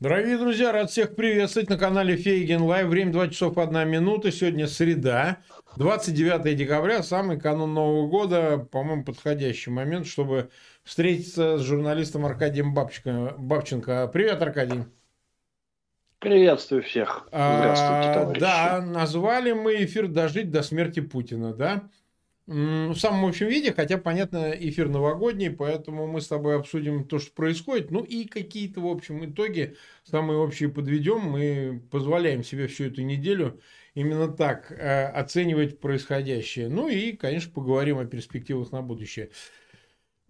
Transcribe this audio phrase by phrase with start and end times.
[0.00, 2.88] Дорогие друзья, рад всех приветствовать на канале Фейгин Live.
[2.88, 4.32] Время 2 часов 1 минута.
[4.32, 5.42] Сегодня среда,
[5.76, 8.56] 29 декабря, самый канун Нового года.
[8.56, 10.48] По-моему, подходящий момент, чтобы
[10.84, 13.34] встретиться с журналистом Аркадием Бабченко.
[13.36, 14.08] Бабченко.
[14.10, 14.84] Привет, Аркадий.
[16.18, 17.26] Приветствую всех.
[17.28, 18.40] Здравствуйте, товарищи.
[18.40, 21.90] Да, назвали мы эфир «Дожить до смерти Путина», да?
[22.50, 27.32] В самом общем виде, хотя, понятно, эфир новогодний, поэтому мы с тобой обсудим то, что
[27.32, 31.20] происходит, ну и какие-то, в общем, итоги самые общие подведем.
[31.20, 33.60] Мы позволяем себе всю эту неделю
[33.94, 36.68] именно так э, оценивать происходящее.
[36.68, 39.30] Ну и, конечно, поговорим о перспективах на будущее.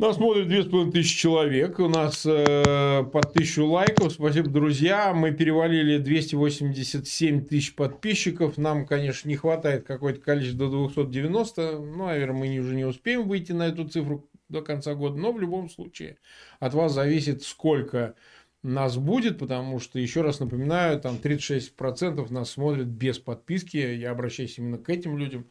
[0.01, 4.13] Нас смотрит 2500 человек, у нас э, под 1000 лайков.
[4.15, 5.13] Спасибо, друзья.
[5.13, 8.57] Мы перевалили 287 тысяч подписчиков.
[8.57, 11.81] Нам, конечно, не хватает какое-то количество до 290.
[11.81, 15.19] Ну, наверное, мы уже не успеем выйти на эту цифру до конца года.
[15.19, 16.17] Но в любом случае
[16.61, 18.15] от вас зависит, сколько
[18.63, 23.77] нас будет, потому что, еще раз напоминаю, там 36% нас смотрят без подписки.
[23.77, 25.47] Я обращаюсь именно к этим людям.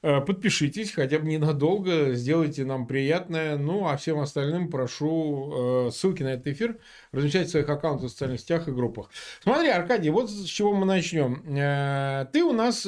[0.00, 3.56] Э, подпишитесь хотя бы ненадолго, сделайте нам приятное.
[3.56, 6.78] Ну, а всем остальным прошу э, ссылки на этот эфир
[7.10, 9.10] размещать в своих аккаунтах в социальных сетях и группах.
[9.42, 11.42] Смотри, Аркадий, вот с чего мы начнем.
[11.56, 12.82] Э, ты у нас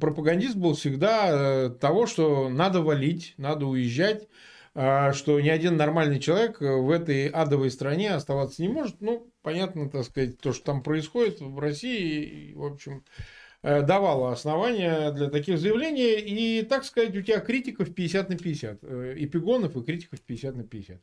[0.00, 4.28] пропагандист был всегда того, что надо валить, надо уезжать
[4.76, 9.00] что ни один нормальный человек в этой адовой стране оставаться не может.
[9.00, 13.04] Ну, понятно, так сказать, то, что там происходит в России, в общем,
[13.64, 16.20] давала основания для таких заявлений.
[16.20, 18.84] И, так сказать, у тебя критиков 50 на 50.
[18.84, 21.00] Эпигонов и критиков 50 на 50.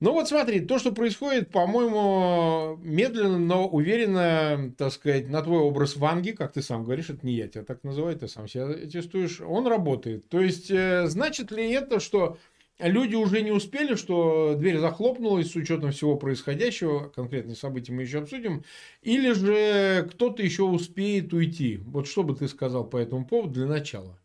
[0.00, 5.96] Ну вот смотри, то, что происходит, по-моему, медленно, но уверенно, так сказать, на твой образ
[5.96, 9.40] Ванги, как ты сам говоришь, это не я тебя так называю, ты сам себя тестуешь,
[9.40, 10.28] он работает.
[10.28, 12.36] То есть, э, значит ли это, что
[12.78, 18.18] люди уже не успели, что дверь захлопнулась с учетом всего происходящего, конкретные события мы еще
[18.18, 18.64] обсудим,
[19.02, 21.78] или же кто-то еще успеет уйти.
[21.86, 24.18] Вот что бы ты сказал по этому поводу для начала?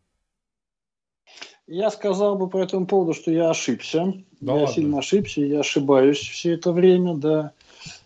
[1.67, 4.13] Я сказал бы по этому поводу, что я ошибся.
[4.41, 4.73] Да я ладно.
[4.73, 7.51] сильно ошибся, я ошибаюсь все это время, да.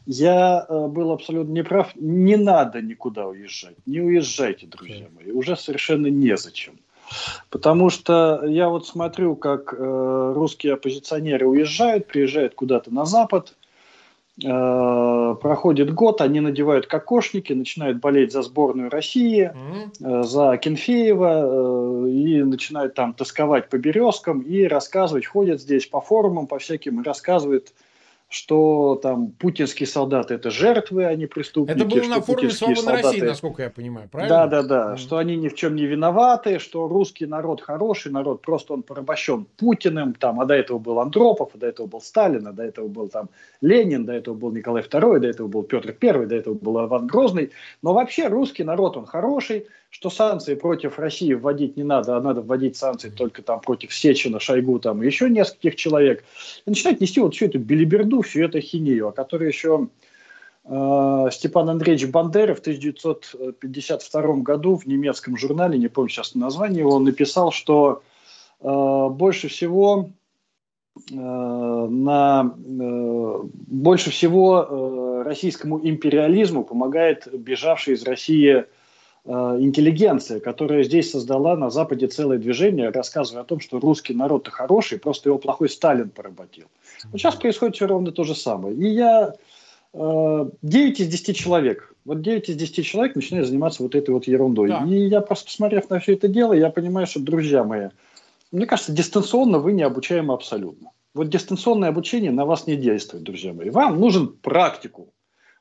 [0.05, 1.95] Я э, был абсолютно неправ.
[1.95, 3.77] Не надо никуда уезжать.
[3.85, 5.31] Не уезжайте, друзья мои.
[5.31, 6.77] Уже совершенно незачем.
[7.49, 13.55] Потому что я вот смотрю, как э, русские оппозиционеры уезжают, приезжают куда-то на Запад,
[14.43, 19.51] э, проходит год, они надевают кокошники, начинают болеть за сборную России,
[19.99, 26.01] э, за Кенфеева, э, и начинают там тосковать по березкам и рассказывать, ходят здесь по
[26.01, 27.73] форумам, по всяким, и рассказывают
[28.33, 31.77] что там путинские солдаты это жертвы, а не преступники.
[31.77, 33.07] Это было на форуме «Свободной солдаты...
[33.07, 34.47] России», насколько я понимаю, правильно?
[34.47, 34.97] Да, да, да, mm.
[34.97, 39.45] что они ни в чем не виноваты, что русский народ хороший народ, просто он порабощен
[39.57, 42.87] Путиным, там, а до этого был Андропов, а до этого был Сталин, а до этого
[42.87, 43.29] был там
[43.61, 47.05] Ленин, до этого был Николай II, до этого был Петр I, до этого был Иван
[47.05, 47.51] Грозный.
[47.83, 52.41] Но вообще русский народ, он хороший, что санкции против России вводить не надо, а надо
[52.41, 56.25] вводить санкции только там против Сечина, Шойгу там и еще нескольких человек.
[56.65, 59.89] И начинать нести вот всю эту билиберду, всю эту хинею, о которой еще
[60.65, 66.97] э, Степан Андреевич Бандера в 1952 году в немецком журнале, не помню сейчас название его,
[66.97, 68.01] написал, что
[68.61, 70.09] э, больше всего
[71.11, 78.65] э, на э, больше всего э, российскому империализму помогает бежавший из России
[79.25, 84.99] интеллигенция, которая здесь создала на Западе целое движение, рассказывая о том, что русский народ-то хороший,
[84.99, 86.65] просто его плохой Сталин поработил.
[87.11, 88.75] Вот сейчас происходит все ровно то же самое.
[88.75, 89.33] И я
[89.93, 94.27] 9 э, из 10 человек, вот 9 из 10 человек начинают заниматься вот этой вот
[94.27, 94.69] ерундой.
[94.69, 94.83] Да.
[94.85, 97.89] И я просто посмотрев на все это дело, я понимаю, что, друзья мои,
[98.51, 100.91] мне кажется, дистанционно вы не обучаемы абсолютно.
[101.13, 103.69] Вот дистанционное обучение на вас не действует, друзья мои.
[103.69, 105.12] Вам нужен практику.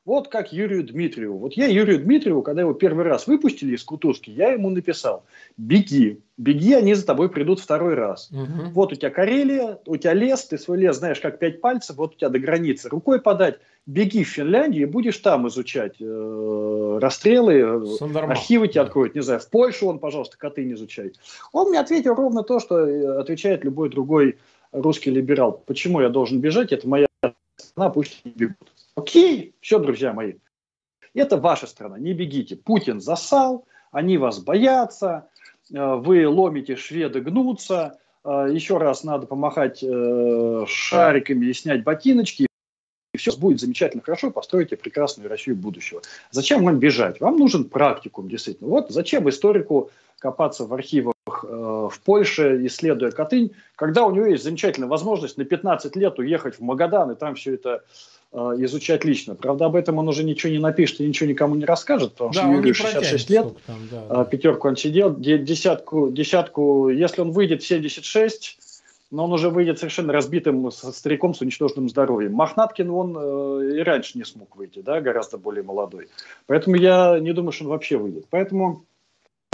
[0.05, 1.37] Вот как Юрию Дмитриеву.
[1.37, 5.23] Вот я Юрию Дмитриеву, когда его первый раз выпустили из Кутузки, я ему написал,
[5.55, 8.29] беги, беги, они за тобой придут второй раз.
[8.31, 8.71] Угу.
[8.73, 12.15] Вот у тебя Карелия, у тебя лес, ты свой лес знаешь как пять пальцев, вот
[12.15, 17.87] у тебя до границы рукой подать, беги в Финляндию и будешь там изучать э, расстрелы,
[17.97, 18.33] Сандарма.
[18.33, 21.13] архивы тебе откроют, не знаю, в Польшу он, пожалуйста, коты не изучай.
[21.53, 24.37] Он мне ответил ровно то, что э, отвечает любой другой
[24.73, 25.63] русский либерал.
[25.65, 27.07] Почему я должен бежать, это моя
[27.55, 28.72] страна, пусть не бегут.
[28.95, 30.35] Окей, все, друзья мои.
[31.15, 32.55] Это ваша страна, не бегите.
[32.55, 35.29] Путин засал, они вас боятся,
[35.71, 37.97] э, вы ломите, шведы гнутся.
[38.23, 42.47] Э, еще раз надо помахать э, шариками и снять ботиночки.
[43.13, 46.01] И все будет замечательно хорошо, построите прекрасную Россию будущего.
[46.31, 47.19] Зачем вам бежать?
[47.19, 48.69] Вам нужен практикум, действительно.
[48.69, 51.13] Вот зачем историку копаться в архивах
[51.43, 56.61] в Польше, исследуя Катынь, когда у него есть замечательная возможность на 15 лет уехать в
[56.61, 57.83] Магадан и там все это
[58.33, 59.35] изучать лично.
[59.35, 62.41] Правда, об этом он уже ничего не напишет и ничего никому не расскажет, потому да,
[62.41, 64.25] что Юрию 66 лет, там, да, да.
[64.25, 68.57] пятерку он сидел, десятку, десятку, если он выйдет в 76,
[69.13, 72.33] но он уже выйдет совершенно разбитым со стариком с уничтоженным здоровьем.
[72.33, 76.07] Мохнаткин, он э, и раньше не смог выйти, да, гораздо более молодой.
[76.47, 78.25] Поэтому я не думаю, что он вообще выйдет.
[78.31, 78.85] Поэтому...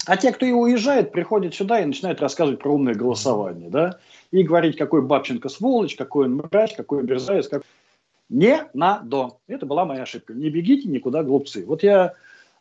[0.05, 3.99] А те, кто и уезжает, приходят сюда и начинают рассказывать про умное голосование, да,
[4.31, 7.49] и говорить, какой Бабченко сволочь, какой он мрач, какой он мерзавец.
[7.49, 7.63] Как...
[8.29, 9.31] Не надо.
[9.47, 10.33] Это была моя ошибка.
[10.33, 11.65] Не бегите никуда, глупцы.
[11.65, 12.15] Вот я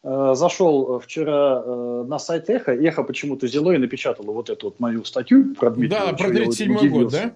[0.05, 4.79] Э, зашел вчера э, на сайт Эхо, Эхо почему-то взяло и напечатало вот эту вот
[4.81, 5.99] мою статью про Дмитрия.
[5.99, 7.33] Да, про 37 год, да?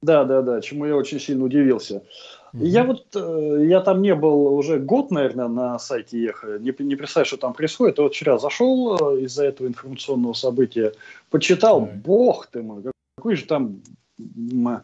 [0.00, 2.04] Да, да, да, чему я очень сильно удивился.
[2.54, 2.66] Mm-hmm.
[2.66, 6.94] Я вот, э, я там не был уже год, наверное, на сайте Эхо, не, не
[6.94, 7.98] представляю, что там происходит.
[7.98, 10.92] А вот вчера зашел из-за этого информационного события,
[11.30, 12.02] почитал, mm-hmm.
[12.04, 12.84] бог ты мой,
[13.16, 13.82] какой же там
[14.20, 14.80] Э,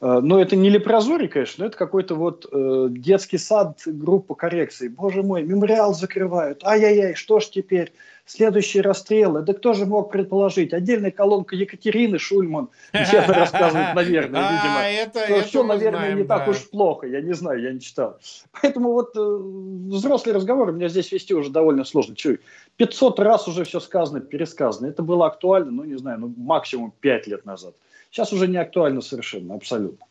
[0.00, 4.86] но это не лепрозорий, конечно, но это какой-то вот э, детский сад, группа коррекции.
[4.86, 6.62] Боже мой, мемориал закрывают.
[6.64, 7.92] Ай-яй-яй, что ж теперь?
[8.24, 9.40] Следующие расстрелы.
[9.42, 10.74] Да кто же мог предположить?
[10.74, 12.68] Отдельная колонка Екатерины Шульман.
[12.92, 14.80] Честно рассказывает, наверное, а, видимо.
[14.82, 17.06] это, это все, наверное, знаем, не так уж плохо.
[17.06, 18.18] Я не знаю, я не читал.
[18.60, 19.38] Поэтому вот э,
[19.96, 22.14] взрослый разговор меня здесь вести уже довольно сложно.
[22.14, 22.40] Чуй,
[22.76, 24.86] 500 раз уже все сказано, пересказано.
[24.88, 27.74] Это было актуально, ну, не знаю, ну, максимум 5 лет назад.
[28.10, 30.06] Сейчас уже не актуально совершенно, абсолютно.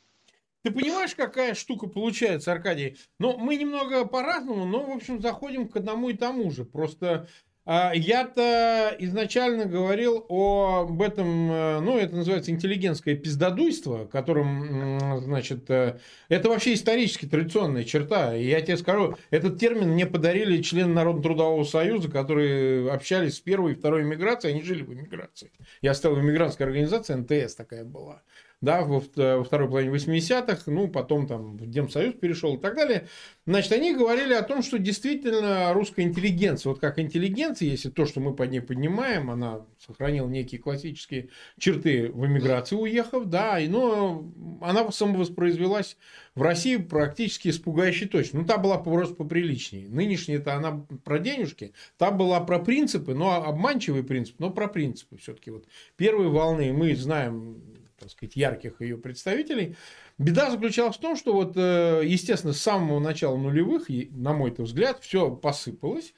[0.64, 2.98] Ты понимаешь, какая штука получается, Аркадий?
[3.20, 6.66] Ну, мы немного по-разному, но, в общем, заходим к одному и тому же.
[6.66, 7.28] Просто
[7.68, 16.00] я-то изначально говорил об этом, э, ну, это называется интеллигентское пиздодуйство, которым, значит, э,
[16.30, 18.36] это вообще исторически традиционная черта.
[18.36, 23.74] И я тебе скажу, этот термин мне подарили члены Народно-трудового союза, которые общались с первой
[23.74, 25.52] и второй иммиграцией, они жили в иммиграции.
[25.82, 28.22] Я стал в иммигрантской организации, НТС такая была
[28.60, 33.08] да, во, во второй половине 80-х, ну, потом там в Демсоюз перешел и так далее.
[33.46, 38.20] Значит, они говорили о том, что действительно русская интеллигенция, вот как интеллигенция, если то, что
[38.20, 44.28] мы под ней поднимаем, она сохранила некие классические черты в эмиграции уехав, да, и, но
[44.62, 45.96] она самовоспроизвелась
[46.34, 48.42] в России практически испугающе точно.
[48.42, 49.88] Ну, та была просто поприличнее.
[49.88, 55.52] Нынешняя-то она про денежки, та была про принципы, но обманчивый принцип, но про принципы все-таки.
[55.52, 55.66] Вот
[55.96, 57.62] первой волны мы знаем
[58.00, 59.76] так сказать, ярких ее представителей.
[60.18, 65.00] Беда заключалась в том, что вот, э, естественно, с самого начала нулевых, на мой взгляд,
[65.02, 66.14] все посыпалось,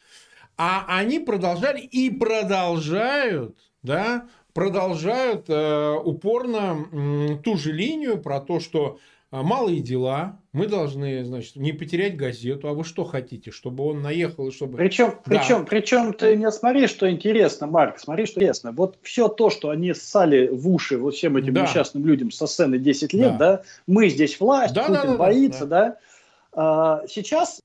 [0.58, 8.60] а они продолжали и продолжают, да, продолжают э, упорно э, ту же линию про то,
[8.60, 9.00] что
[9.32, 12.68] малые дела, мы должны, значит, не потерять газету.
[12.68, 14.78] А вы что хотите, чтобы он наехал, чтобы...
[14.78, 15.22] Причем, да.
[15.26, 18.72] причем, причем ты не смотри, что интересно, Марк, смотри, что интересно.
[18.72, 21.64] Вот все то, что они ссали в уши вот всем этим да.
[21.64, 25.18] несчастным людям со сцены 10 лет, да, да мы здесь власть, да, Путин да, да,
[25.18, 25.98] боится, да, да.
[26.52, 27.62] А, сейчас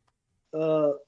[0.52, 0.99] а,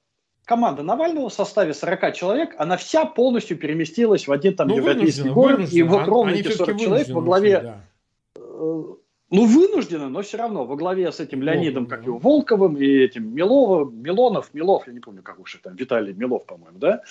[0.45, 5.29] команда Навального в составе 40 человек, она вся полностью переместилась в один там ну, европейский
[5.29, 7.59] город, и вот ровно эти 40 человек во главе...
[7.59, 7.81] Да
[8.35, 8.83] э,
[9.29, 13.35] ну, вынуждены, но все равно во главе с этим Леонидом, как его, Волковым и этим
[13.35, 17.01] Миловым, Милонов, Милов, я не помню, как уж там, Виталий Милов, по-моему, да?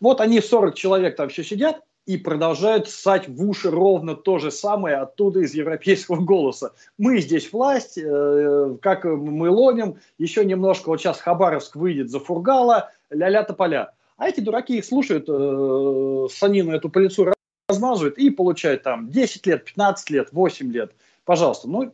[0.00, 4.50] Вот они 40 человек там все сидят и продолжают ссать в уши ровно то же
[4.50, 6.72] самое оттуда из европейского голоса.
[6.96, 12.90] Мы здесь власть, э, как мы ломим, еще немножко, вот сейчас Хабаровск выйдет за Фургала,
[13.10, 13.92] ля-ля тополя.
[14.16, 17.32] А эти дураки их слушают, э, санину эту по лицу
[17.68, 20.92] размазывают и получают там 10 лет, 15 лет, 8 лет–
[21.26, 21.92] Пожалуйста, ну,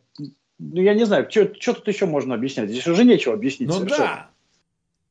[0.59, 2.69] ну я не знаю, что тут еще можно объяснять?
[2.69, 3.71] Здесь уже нечего объяснить.
[3.71, 4.29] Ну совершенно.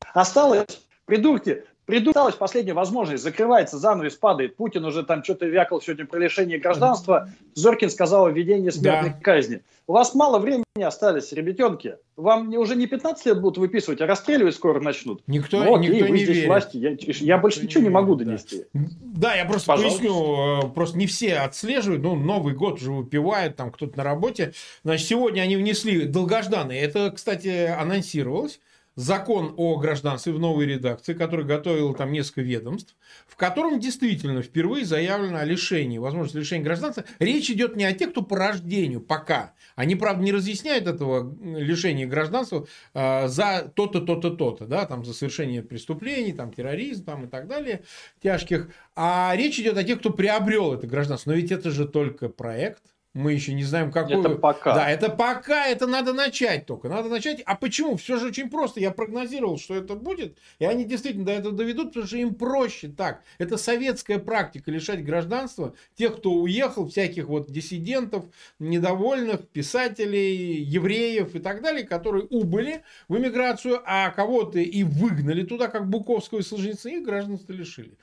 [0.00, 0.10] да.
[0.14, 4.56] Осталось, придурки, Придуралась последняя возможность, закрывается занавес, падает.
[4.56, 7.28] Путин уже там что-то вякал сегодня про лишение гражданства.
[7.52, 9.16] Зоркин сказал о введении смертной да.
[9.20, 9.60] казни.
[9.86, 11.96] У вас мало времени остались, ребятенки.
[12.16, 15.22] Вам уже не 15 лет будут выписывать, а расстреливать скоро начнут.
[15.26, 16.48] Никто, ну, окей, никто вы не здесь верит.
[16.48, 16.76] власти.
[16.78, 18.64] Я, я больше никто ничего не, не могу донести.
[18.72, 18.80] Да.
[19.02, 19.98] да, я просто Пожалуйста.
[19.98, 20.62] поясню.
[20.64, 22.02] Э, просто не все отслеживают.
[22.02, 24.54] Ну, Новый год уже выпивает, там кто-то на работе.
[24.82, 26.80] Значит, сегодня они внесли долгожданные.
[26.80, 28.60] Это, кстати, анонсировалось
[28.94, 32.94] закон о гражданстве в новой редакции, который готовил там несколько ведомств,
[33.26, 37.04] в котором действительно впервые заявлено о лишении, возможности лишения гражданства.
[37.18, 39.54] Речь идет не о тех, кто по рождению пока.
[39.74, 45.14] Они, правда, не разъясняют этого лишения гражданства э, за то-то, то-то, то-то, да, там за
[45.14, 47.82] совершение преступлений, там терроризм там, и так далее,
[48.22, 48.68] тяжких.
[48.94, 51.30] А речь идет о тех, кто приобрел это гражданство.
[51.30, 52.82] Но ведь это же только проект,
[53.14, 54.20] Мы еще не знаем, какую...
[54.20, 54.74] Это пока.
[54.74, 56.88] Да, это пока, это надо начать только.
[56.88, 57.42] Надо начать.
[57.44, 57.96] А почему?
[57.96, 58.80] Все же очень просто.
[58.80, 62.88] Я прогнозировал, что это будет, и они действительно до этого доведут, потому что им проще
[62.88, 63.22] так.
[63.36, 68.24] Это советская практика лишать гражданства тех, кто уехал, всяких вот диссидентов,
[68.58, 75.68] недовольных, писателей, евреев и так далее, которые убыли в эмиграцию, а кого-то и выгнали туда,
[75.68, 77.98] как Буковского и Солженицына, и гражданство лишили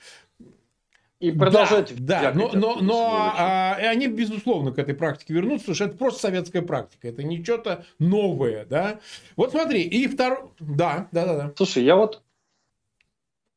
[1.19, 1.93] и продолжать.
[2.05, 5.97] Да, да но, но, но а, они, безусловно, к этой практике вернутся, потому что это
[5.97, 8.99] просто советская практика, это не что-то новое, да.
[9.35, 10.49] Вот смотри, и второй...
[10.59, 11.53] Да, да, да, да.
[11.57, 12.21] Слушай, я вот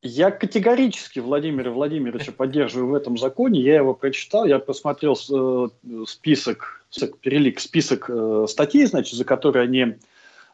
[0.01, 3.61] я категорически Владимира Владимировича поддерживаю в этом законе.
[3.61, 5.67] Я его прочитал, я посмотрел э,
[6.05, 6.85] список,
[7.21, 9.95] перелик, список э, статей, значит, за которые они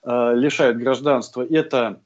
[0.04, 1.44] э, лишают гражданства.
[1.44, 2.00] Это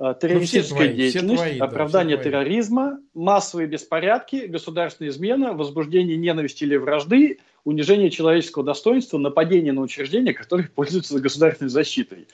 [0.00, 7.38] террористическая ну, деятельность, твои, оправдание да, терроризма, массовые беспорядки, государственная измена, возбуждение ненависти или вражды,
[7.64, 12.28] унижение человеческого достоинства, нападение на учреждения, которые пользуются государственной защитой.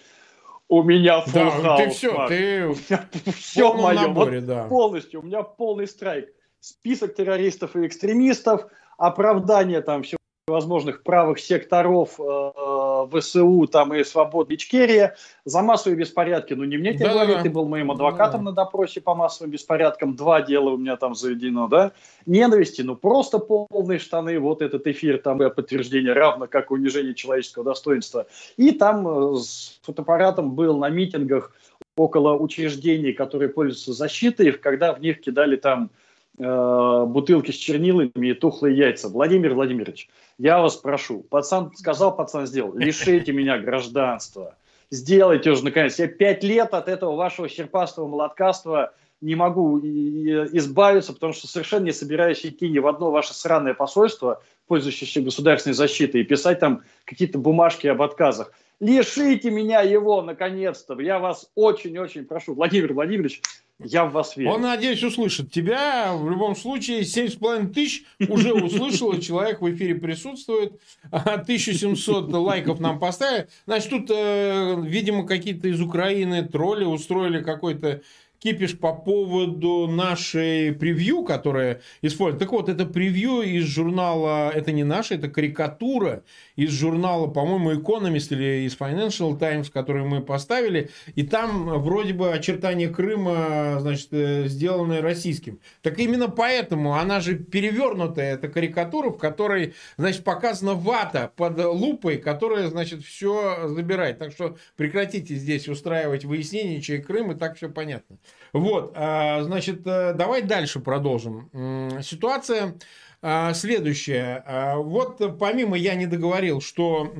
[0.68, 4.64] У меня full да, хаус, ты все, ты все мое, наборе, вот да.
[4.64, 6.28] полностью, у меня полный страйк.
[6.60, 10.18] Список террористов и экстремистов, оправдание там всего
[10.48, 12.22] возможных правых секторов э,
[13.08, 16.54] ВСУ там и свобод Ичкерия за массовые беспорядки.
[16.54, 18.50] Ну, не мне тебе да, говорить, ты был моим адвокатом да.
[18.50, 20.16] на допросе по массовым беспорядкам.
[20.16, 21.92] Два дела у меня там заведено, да?
[22.26, 24.38] Ненависти, ну, просто полные штаны.
[24.38, 28.26] Вот этот эфир, там и подтверждение, равно как унижение человеческого достоинства.
[28.56, 31.52] И там э, с фотоаппаратом был на митингах
[31.96, 35.90] около учреждений, которые пользуются защитой, когда в них кидали там
[36.38, 39.08] э, бутылки с чернилами и тухлые яйца.
[39.08, 44.56] Владимир Владимирович, я вас прошу, пацан сказал, пацан сделал, лишите меня гражданства.
[44.90, 45.98] Сделайте уже наконец.
[45.98, 51.92] Я пять лет от этого вашего серпастого молоткаства не могу избавиться, потому что совершенно не
[51.92, 57.38] собираюсь идти ни в одно ваше сраное посольство, пользующееся государственной защитой, и писать там какие-то
[57.38, 58.52] бумажки об отказах.
[58.80, 61.00] Лишите меня его, наконец-то.
[61.00, 62.54] Я вас очень-очень прошу.
[62.54, 63.40] Владимир Владимирович,
[63.78, 64.50] я в вас верю.
[64.50, 66.14] Он, надеюсь, услышит тебя.
[66.14, 70.80] В любом случае, 7,5 тысяч уже услышал, человек в эфире присутствует.
[71.10, 73.48] 1700 лайков нам поставили.
[73.66, 78.02] Значит, тут, э, видимо, какие-то из Украины тролли устроили какой-то
[78.46, 82.38] кипиш по поводу нашей превью, которая использует.
[82.38, 86.22] Так вот, это превью из журнала, это не наша, это карикатура
[86.54, 90.90] из журнала, по-моему, Economist или из Financial Times, который мы поставили.
[91.16, 95.58] И там вроде бы очертания Крыма, значит, э, сделаны российским.
[95.82, 102.18] Так именно поэтому она же перевернутая, эта карикатура, в которой, значит, показана вата под лупой,
[102.18, 104.20] которая, значит, все забирает.
[104.20, 108.18] Так что прекратите здесь устраивать выяснение, чей Крым, и так все понятно.
[108.52, 111.50] Вот, а, значит, э, давай дальше продолжим.
[112.02, 112.76] Ситуация
[113.22, 114.42] а, следующая.
[114.46, 117.12] А, вот помимо я не договорил, что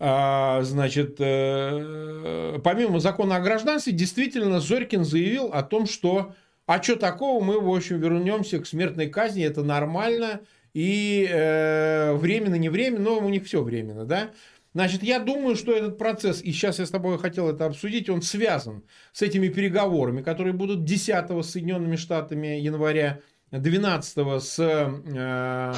[0.00, 6.34] значит, э, помимо закона о гражданстве, действительно Зорькин заявил о том, что
[6.68, 10.42] а что такого, мы, в общем, вернемся к смертной казни, это нормально,
[10.74, 14.32] и э, временно, не временно, но у них все временно, да.
[14.78, 18.22] Значит, я думаю, что этот процесс, и сейчас я с тобой хотел это обсудить, он
[18.22, 23.18] связан с этими переговорами, которые будут 10 с Соединенными Штатами января,
[23.50, 25.74] 12 с, э,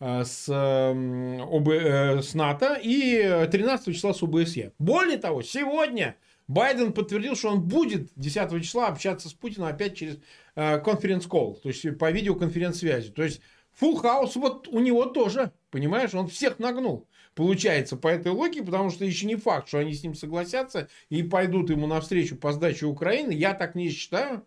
[0.00, 4.74] э, с, ОБ, э, с НАТО и 13 числа с ОБСЕ.
[4.78, 6.14] Более того, сегодня
[6.46, 10.20] Байден подтвердил, что он будет 10 числа общаться с Путиным опять через
[10.54, 13.10] конференц-колл, то есть по видеоконференц-связи.
[13.10, 13.40] То есть
[13.80, 18.90] Full House вот у него тоже, понимаешь, он всех нагнул получается по этой логике, потому
[18.90, 22.86] что еще не факт, что они с ним согласятся и пойдут ему навстречу по сдаче
[22.86, 23.30] Украины.
[23.30, 24.42] Я так не считаю.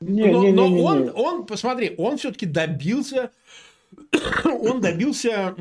[0.00, 3.30] Не, но не, не, но он, он, посмотри, он все-таки добился
[4.60, 5.54] он добился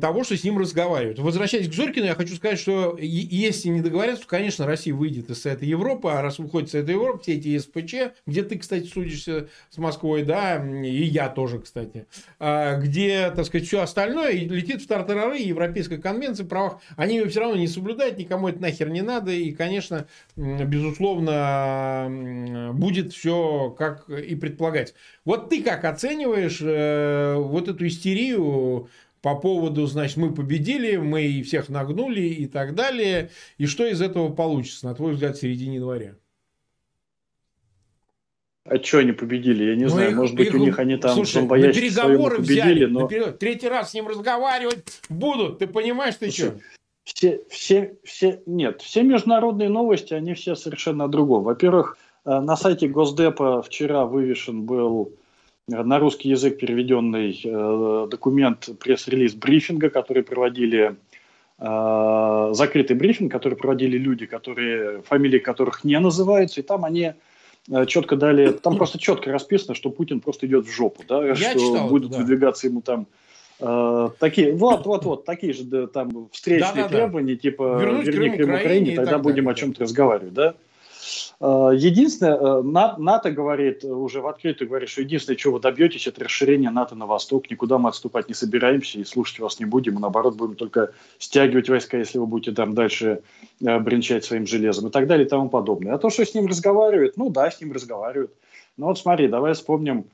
[0.00, 1.18] того, что с ним разговаривают.
[1.18, 5.44] Возвращаясь к Зорькину, я хочу сказать, что если не договорятся, то, конечно, Россия выйдет из
[5.46, 7.94] этой Европы, а раз выходит из этой Европы, все эти СПЧ,
[8.26, 12.06] где ты, кстати, судишься с Москвой, да, и я тоже, кстати,
[12.38, 17.40] а, где, так сказать, все остальное летит в тартарары, Европейской конвенции правах, они ее все
[17.40, 20.06] равно не соблюдают, никому это нахер не надо, и, конечно,
[20.36, 24.94] безусловно, будет все как и предполагается.
[25.24, 28.43] Вот ты как оцениваешь э, вот эту истерию
[29.22, 33.30] по поводу, значит, мы победили, мы всех нагнули и так далее.
[33.58, 36.16] И что из этого получится, на твой взгляд, в середине января?
[38.66, 39.64] А что они победили?
[39.64, 42.36] Я не ну, знаю, их, может быть, их, у них они там слушай, на переговоры
[42.36, 43.08] победили, взяли, но...
[43.08, 46.58] на третий раз с ним разговаривать будут, ты понимаешь, ты что?
[47.04, 51.44] Все, все, все, нет, все международные новости, они все совершенно о другом.
[51.44, 55.12] Во-первых, Э, на сайте Госдепа вчера вывешен был
[55.68, 60.96] на русский язык переведенный э, документ, пресс-релиз брифинга, который проводили
[61.58, 67.14] э, закрытый брифинг, который проводили люди, которые, фамилии которых не называются, и там они
[67.70, 71.34] э, четко дали, там просто четко расписано, что Путин просто идет в жопу, да, Я
[71.34, 72.18] что читал, будет да.
[72.18, 73.06] выдвигаться ему там
[73.60, 77.40] э, такие, вот, вот, вот, такие же да, там встречные да, да, требования, да.
[77.40, 80.54] типа Вернуть верни Крым Украине, Украине тогда будем далее, о чем-то разговаривать, да.
[81.40, 86.24] Э, единственное, э, НАТО говорит, уже в открытую говорит, что единственное, чего вы добьетесь, это
[86.24, 87.50] расширение НАТО на восток.
[87.50, 89.94] Никуда мы отступать не собираемся и слушать вас не будем.
[89.94, 93.22] Мы, наоборот, будем только стягивать войска, если вы будете там дальше
[93.60, 95.94] э, бренчать своим железом и так далее и тому подобное.
[95.94, 98.32] А то, что с ним разговаривают, ну да, с ним разговаривают.
[98.76, 100.06] Но вот смотри, давай вспомним.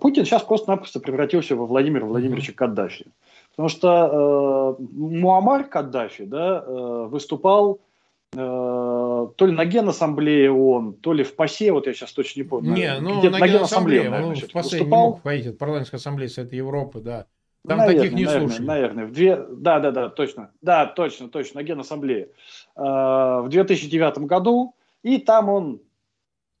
[0.00, 3.06] Путин сейчас просто-напросто превратился во Владимира Владимировича Каддафи.
[3.50, 7.93] Потому что э, Муаммар Каддафи да, э, выступал Э,
[8.34, 12.72] то ли на Генассамблее он, то ли в ПАСЕ, вот я сейчас точно не помню.
[12.72, 15.06] Не, ну на, на Генассамблее, наверное, ну, в ПАСЕ выступал.
[15.06, 17.26] не мог войти, в парламентской ассамблее Совета Европы, да.
[17.66, 18.66] Там наверное, таких не наверное, слушали.
[18.66, 19.36] Наверное, в две...
[19.36, 22.28] да, да, да, точно, да, точно, точно, на Генассамблее.
[22.76, 25.80] Э, в 2009 году, и там он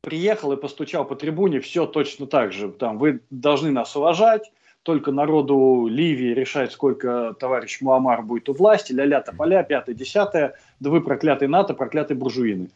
[0.00, 4.50] приехал и постучал по трибуне, все точно так же, там, вы должны нас уважать,
[4.84, 10.90] только народу Ливии решать, сколько товарищ Муаммар будет у власти, ля-ля тополя, пятое, десятое, да
[10.90, 12.68] вы проклятый НАТО, проклятые буржуины.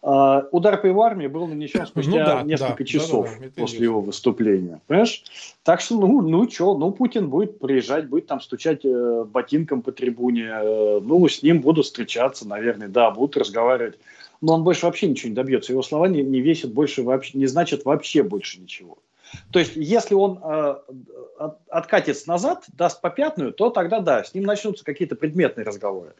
[0.00, 3.52] Uh, удар по его армии был нанесен спустя ну, да, несколько да, часов да, да,
[3.60, 4.80] после его выступления.
[4.86, 5.24] Понимаешь?
[5.64, 9.90] Так что, ну, ну что, ну, Путин будет приезжать, будет там стучать э, ботинком по
[9.90, 13.98] трибуне, э, ну, с ним будут встречаться, наверное, да, будут разговаривать.
[14.40, 15.72] Но он больше вообще ничего не добьется.
[15.72, 18.98] Его слова не, не весят больше вообще, не значит вообще больше ничего.
[19.52, 20.76] То есть, если он э,
[21.68, 26.14] откатится назад, даст попятную, то тогда да, с ним начнутся какие-то предметные разговоры.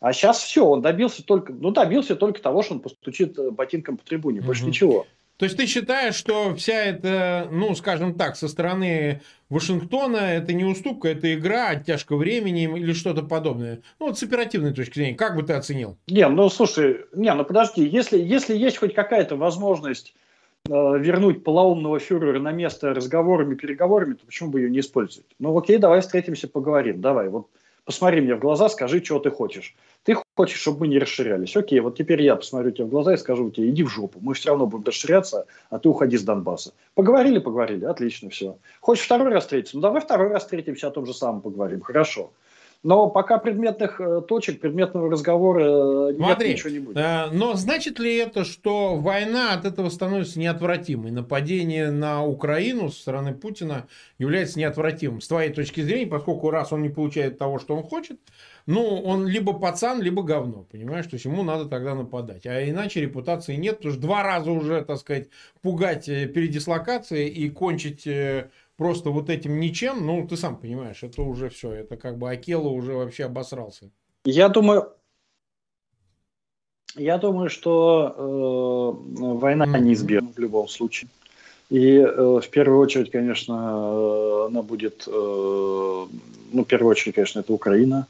[0.00, 3.96] А сейчас все, он добился только, ну, добился только того, что он постучит э, ботинком
[3.96, 4.68] по трибуне, больше угу.
[4.70, 5.06] ничего.
[5.36, 10.64] То есть ты считаешь, что вся эта, ну, скажем так, со стороны Вашингтона это не
[10.64, 13.82] уступка, это игра, оттяжка времени или что-то подобное?
[13.98, 15.96] Ну, вот с оперативной точки зрения, как бы ты оценил?
[16.06, 20.14] Не, ну, слушай, не, ну, подожди, если, если есть хоть какая-то возможность
[20.66, 25.28] вернуть полоумного фюрера на место разговорами, переговорами, то почему бы ее не использовать?
[25.38, 27.48] Ну окей, давай встретимся, поговорим, давай, вот
[27.84, 29.74] посмотри мне в глаза, скажи, чего ты хочешь.
[30.04, 31.54] Ты хочешь, чтобы мы не расширялись.
[31.56, 34.32] Окей, вот теперь я посмотрю тебе в глаза и скажу тебе, иди в жопу, мы
[34.34, 36.72] все равно будем расширяться, а ты уходи с Донбасса.
[36.94, 38.56] Поговорили, поговорили, отлично, все.
[38.80, 39.76] Хочешь второй раз встретиться?
[39.76, 42.32] Ну давай второй раз встретимся, о том же самом поговорим, хорошо.
[42.84, 46.96] Но пока предметных э, точек, предметного разговора э, Смотри, нет, ничего не будет.
[46.98, 51.10] Э, но значит ли это, что война от этого становится неотвратимой?
[51.10, 53.86] Нападение на Украину со стороны Путина
[54.18, 55.22] является неотвратимым?
[55.22, 58.20] С твоей точки зрения, поскольку раз он не получает того, что он хочет,
[58.66, 61.06] ну, он либо пацан, либо говно, понимаешь?
[61.06, 62.46] То есть, ему надо тогда нападать.
[62.46, 65.28] А иначе репутации нет, потому что два раза уже, так сказать,
[65.62, 68.06] пугать передислокацией и кончить
[68.76, 72.68] просто вот этим ничем, ну, ты сам понимаешь, это уже все, это как бы Акела
[72.68, 73.90] уже вообще обосрался.
[74.24, 74.88] Я думаю,
[76.96, 81.10] я думаю, что э, война неизбежна в любом случае.
[81.70, 87.40] И э, в первую очередь, конечно, э, она будет, э, ну, в первую очередь, конечно,
[87.40, 88.06] это Украина.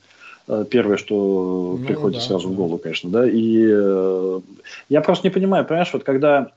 [0.48, 2.55] Э, первое, что ну, приходит да, сразу да.
[2.55, 3.29] в голову, конечно, да.
[3.29, 4.40] И э,
[4.88, 6.53] я просто не понимаю, понимаешь, вот когда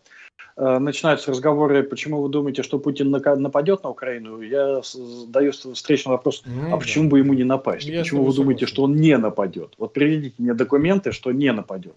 [0.57, 4.81] начинаются разговоры, почему вы думаете, что Путин нападет на Украину, я
[5.27, 7.85] даю встречный вопрос, ну, а почему бы ему не напасть?
[7.85, 9.73] Я почему вы думаете, что он не нападет?
[9.77, 11.93] Вот приведите мне документы, что не нападет.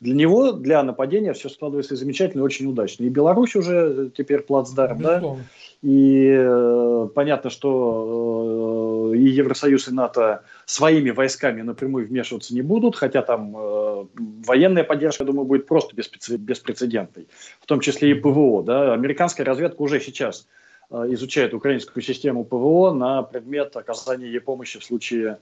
[0.00, 3.04] Для него, для нападения все складывается замечательно, очень удачно.
[3.04, 5.36] И Беларусь уже теперь плацдарм, да?
[5.84, 12.96] И э, понятно, что э, и Евросоюз, и НАТО своими войсками напрямую вмешиваться не будут,
[12.96, 14.06] хотя там э,
[14.46, 17.28] военная поддержка, я думаю, будет просто беспрецедентной,
[17.60, 18.62] в том числе и ПВО.
[18.62, 18.94] Да?
[18.94, 20.48] Американская разведка уже сейчас
[20.90, 25.36] э, изучает украинскую систему ПВО на предмет оказания ей помощи в случае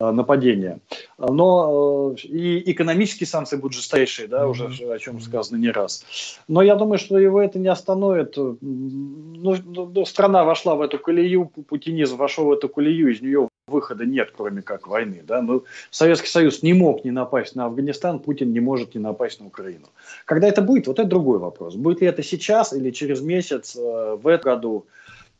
[0.00, 0.80] нападения.
[1.18, 6.04] Но э, и экономические санкции будут жесточайшие, да, уже о чем сказано не раз.
[6.48, 8.36] Но я думаю, что его это не остановит.
[8.36, 13.48] Ну, ну, ну, страна вошла в эту колею, путинизм вошел в эту колею, из нее
[13.66, 15.22] выхода нет, кроме как войны.
[15.26, 15.42] Да?
[15.42, 19.46] Но Советский Союз не мог не напасть на Афганистан, Путин не может не напасть на
[19.46, 19.86] Украину.
[20.24, 21.76] Когда это будет, вот это другой вопрос.
[21.76, 24.86] Будет ли это сейчас или через месяц, э, в этом году,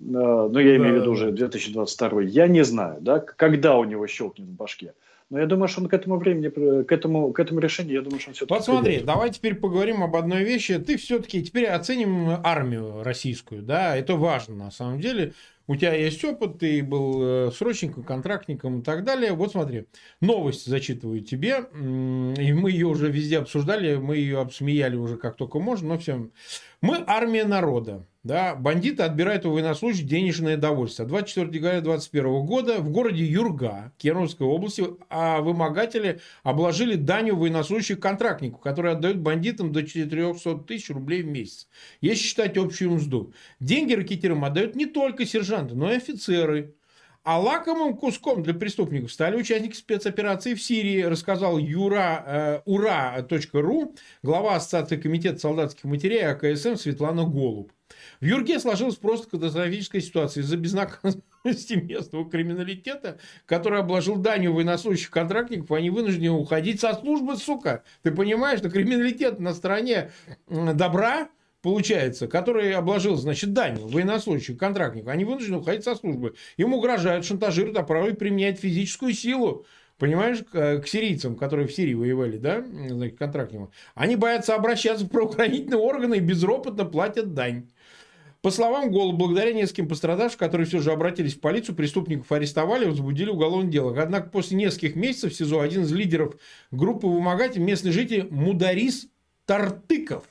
[0.01, 4.49] ну, я имею в виду уже 2022, я не знаю, да, когда у него щелкнет
[4.49, 4.95] в башке.
[5.31, 8.19] Но я думаю, что он к этому времени, к этому, к этому решению, я думаю,
[8.19, 8.55] что он все-таки...
[8.55, 9.07] Вот смотри, придет.
[9.07, 10.77] давай теперь поговорим об одной вещи.
[10.79, 15.35] Ты все-таки теперь оценим армию российскую, да, это важно на самом деле.
[15.69, 19.35] У тебя есть опыт, ты был э, срочником, контрактником и так далее.
[19.35, 19.85] Вот смотри,
[20.21, 25.61] новость зачитываю тебе, и мы ее уже везде обсуждали, мы ее обсмеяли уже как только
[25.61, 26.33] можно, но всем
[26.83, 28.07] Мы армия народа.
[28.23, 31.09] Да, бандиты отбирают у военнослужащих денежное довольствие.
[31.09, 38.59] 24 декабря 2021 года в городе Юрга Кемеровской области а вымогатели обложили данью военнослужащих контрактнику,
[38.59, 41.69] который отдают бандитам до 400 тысяч рублей в месяц,
[42.03, 43.33] если считать общую мзду.
[43.59, 46.75] Деньги ракетирам отдают не только сержанты, но и офицеры.
[47.23, 54.57] А лакомым куском для преступников стали участники спецоперации в Сирии, рассказал Юра, э, ура.ру, глава
[54.57, 57.73] Ассоциации комитета солдатских матерей АКСМ Светлана Голуб.
[58.21, 65.73] В Юрге сложилась просто катастрофическая ситуация из-за безнаказанности местного криминалитета, который обложил данью военнослужащих контрактников,
[65.73, 67.85] они вынуждены уходить со службы, сука.
[68.03, 70.11] Ты понимаешь, что криминалитет на стороне
[70.49, 71.29] добра,
[71.63, 76.35] получается, который обложил, значит, данью военнослужащих контрактников, они вынуждены уходить со службы.
[76.57, 79.67] Им угрожают, шантажируют, а порой применяют физическую силу.
[79.99, 85.79] Понимаешь, к сирийцам, которые в Сирии воевали, да, значит, контрактникам, они боятся обращаться в правоохранительные
[85.79, 87.69] органы и безропотно платят дань.
[88.41, 92.89] По словам Гола, благодаря нескольким пострадавшим, которые все же обратились в полицию, преступников арестовали и
[92.89, 93.95] возбудили уголовное дело.
[94.01, 96.37] Однако после нескольких месяцев в СИЗО один из лидеров
[96.71, 99.09] группы вымогателей, местный житель Мударис
[99.45, 100.25] Тартыков,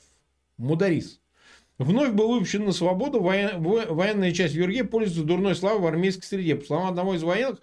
[0.59, 1.21] Мударис,
[1.77, 3.21] вновь был выпущен на свободу.
[3.21, 6.55] Военная часть Юрге пользуется дурной славой в армейской среде.
[6.55, 7.61] По словам одного из военных,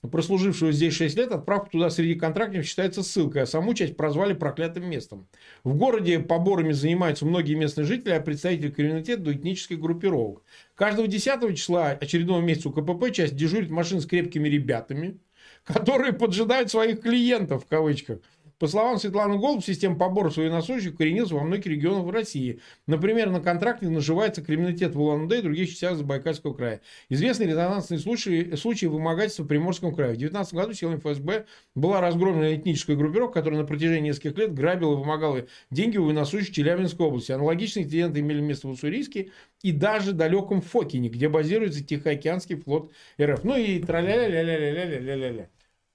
[0.00, 4.88] прослужившего здесь 6 лет, отправка туда среди контрактников считается ссылкой, а саму часть прозвали проклятым
[4.88, 5.28] местом.
[5.62, 10.42] В городе поборами занимаются многие местные жители, а представители криминалитета до этнических группировок.
[10.74, 15.18] Каждого 10 числа очередного месяца у КПП часть дежурит машин с крепкими ребятами,
[15.64, 18.20] которые поджидают своих клиентов, в кавычках–
[18.58, 22.60] по словам Светланы Голуб, система побора военнослужащих укоренилась во многих регионах России.
[22.86, 26.80] Например, на контракте наживается криминалитет в улан и других частях Забайкальского края.
[27.08, 30.14] Известны резонансные случаи, случаи вымогательства в Приморском крае.
[30.14, 34.94] В 2019 году силами ФСБ была разгромлена этническая группировка, которая на протяжении нескольких лет грабила
[34.94, 37.30] и вымогала деньги у военнослужащих Челябинской области.
[37.30, 39.30] Аналогичные инциденты имели место в Уссурийске
[39.62, 42.90] и даже далеком Фокине, где базируется Тихоокеанский флот
[43.20, 43.44] РФ.
[43.44, 45.48] Ну и траля-ля-ля-ля-ля-ля-ля-ля.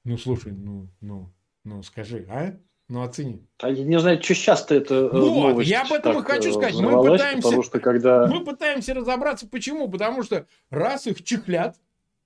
[0.05, 1.29] Ну, слушай, ну, ну,
[1.63, 2.57] ну, скажи, а?
[2.89, 3.47] Ну, оцени.
[3.59, 6.75] А я не знаю, что часто это вот, новость я об этом и хочу сказать.
[6.75, 8.27] Мы пытаемся, потому что когда...
[8.27, 9.89] мы пытаемся разобраться, почему.
[9.89, 11.77] Потому что раз их чехлят,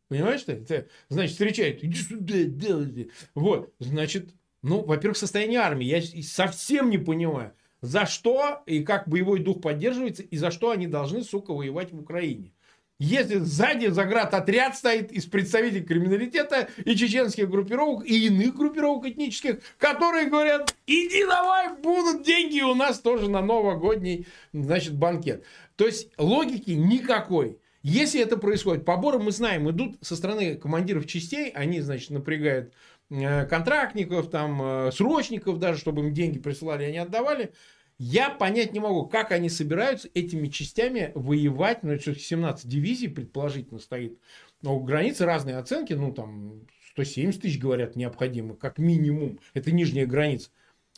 [0.10, 0.54] понимаешь ты?
[0.54, 3.04] Это, значит, встречают, иди сюда, да,
[3.36, 5.86] Вот, значит, ну, во-первых, состояние армии.
[5.86, 10.88] Я совсем не понимаю, за что и как боевой дух поддерживается, и за что они
[10.88, 12.52] должны, сука, воевать в Украине.
[13.00, 19.60] Если сзади заград отряд стоит из представителей криминалитета и чеченских группировок, и иных группировок этнических,
[19.78, 25.46] которые говорят, иди давай, будут деньги у нас тоже на новогодний, значит, банкет.
[25.76, 27.60] То есть логики никакой.
[27.84, 32.74] Если это происходит, поборы, мы знаем, идут со стороны командиров частей, они, значит, напрягают
[33.12, 37.54] э, контрактников, там, э, срочников даже, чтобы им деньги присылали, они отдавали.
[38.00, 41.82] Я понять не могу, как они собираются этими частями воевать.
[41.82, 44.20] Ну, это 17 дивизий, предположительно, стоит.
[44.62, 45.94] Но границы разные оценки.
[45.94, 49.40] Ну, там 170 тысяч, говорят, необходимо, как минимум.
[49.56, 50.50] Это нижняя граница.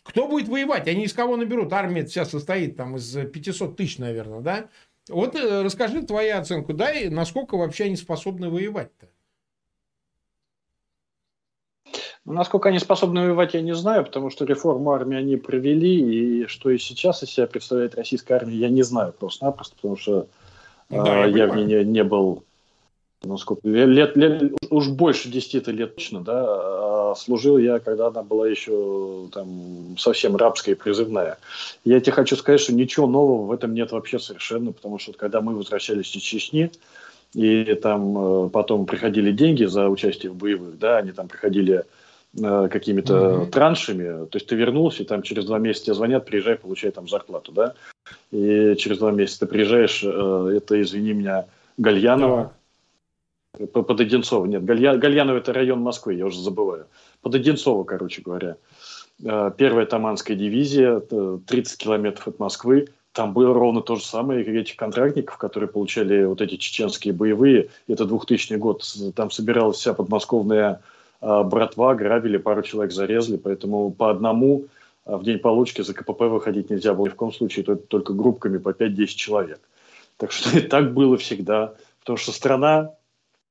[0.04, 0.88] Кто будет воевать?
[0.88, 1.72] Они из кого наберут?
[1.72, 4.70] Армия вся состоит там из 500 тысяч, наверное, да?
[5.08, 9.10] Вот э, расскажи твою оценку, да, и насколько вообще они способны воевать-то?
[12.26, 16.48] Ну, насколько они способны воевать, я не знаю, потому что реформу армии они провели, и
[16.48, 20.28] что и сейчас из себя представляет российская армия, я не знаю просто-напросто, потому что
[20.90, 22.44] да, э, я, я в ней не, не был
[23.22, 26.46] ну, сколько, лет, лет, уж больше 10 лет точно, да,
[27.12, 31.38] а служил я, когда она была еще там совсем рабская и призывная.
[31.84, 35.42] Я тебе хочу сказать, что ничего нового в этом нет вообще совершенно, потому что когда
[35.42, 36.72] мы возвращались из Чечни,
[37.34, 41.84] и там э, потом приходили деньги за участие в боевых, да, они там приходили
[42.36, 43.50] какими-то mm-hmm.
[43.50, 44.26] траншами.
[44.28, 47.52] То есть ты вернулся, и там через два месяца тебе звонят, приезжай, получай там зарплату,
[47.52, 47.74] да.
[48.32, 51.46] И через два месяца ты приезжаешь, э, это, извини меня,
[51.78, 52.54] Гальянова,
[53.58, 53.68] yeah.
[53.68, 54.46] под Одинцово.
[54.46, 56.86] Нет, Галья, Гальянова это район Москвы, я уже забываю.
[57.22, 58.58] Под Одинцово, короче говоря.
[59.24, 62.90] Э, первая Таманская дивизия, 30 километров от Москвы.
[63.12, 67.70] Там было ровно то же самое, как этих контрактников, которые получали вот эти чеченские боевые.
[67.88, 68.86] Это 2000 год.
[69.16, 70.82] Там собиралась вся подмосковная
[71.22, 74.66] братва грабили, пару человек зарезали, поэтому по одному
[75.06, 78.58] а, в день получки за КПП выходить нельзя было ни в коем случае, только группками
[78.58, 79.60] по 5-10 человек.
[80.18, 82.94] Так что и так было всегда, потому что страна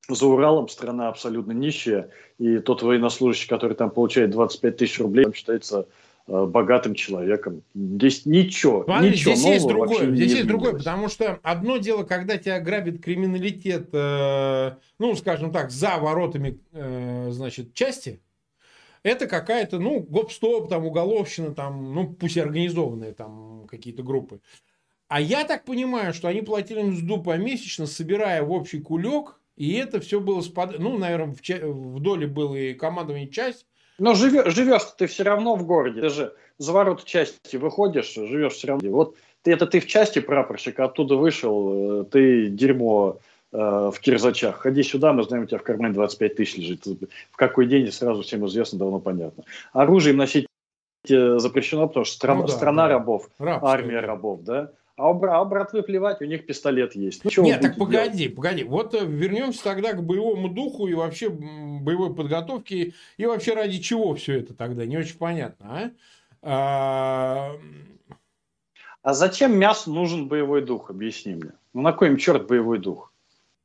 [0.07, 5.33] за Уралом страна абсолютно нищая, и тот военнослужащий, который там получает 25 тысяч рублей, он
[5.33, 5.87] считается
[6.29, 7.63] богатым человеком.
[7.73, 12.37] Здесь ничего, Смотри, ничего здесь есть другое, здесь есть другое, потому что одно дело, когда
[12.37, 18.21] тебя грабит криминалитет, э, ну, скажем так, за воротами, э, значит, части,
[19.03, 24.41] это какая-то, ну, гоп-стоп, там, уголовщина, там, ну, пусть и организованные там какие-то группы.
[25.07, 29.99] А я так понимаю, что они платили мзду помесячно, собирая в общий кулек, и это
[29.99, 30.77] все было, спад...
[30.79, 31.57] ну, наверное, в, ча...
[31.65, 33.65] в доле было и командование часть.
[33.99, 36.01] Но живешь, живешь ты все равно в городе.
[36.01, 38.89] Ты же за ворота части выходишь, живешь все равно.
[38.89, 43.19] Вот ты, это ты в части прапорщик, оттуда вышел, э, ты дерьмо
[43.51, 44.57] э, в кирзачах.
[44.57, 46.85] Ходи сюда, мы знаем, у тебя в кармане 25 тысяч лежит.
[47.31, 49.43] В какой день сразу всем известно, давно понятно.
[49.71, 50.47] Оружие носить
[51.09, 52.93] э, запрещено, потому что страна, ну, да, страна да.
[52.93, 53.71] рабов, Рабская.
[53.71, 54.71] армия рабов, да.
[54.99, 57.23] А у, а у братвы плевать, у них пистолет есть.
[57.23, 58.35] Ну, Нет, так погоди, делать?
[58.35, 58.63] погоди.
[58.65, 62.93] Вот э, вернемся тогда к боевому духу и вообще боевой подготовке.
[63.15, 64.85] И вообще ради чего все это тогда?
[64.85, 65.91] Не очень понятно, а?
[66.41, 67.51] А,
[69.01, 70.89] а зачем мясу нужен боевой дух?
[70.89, 71.53] Объясни мне.
[71.73, 73.13] Ну на кой им черт боевой дух?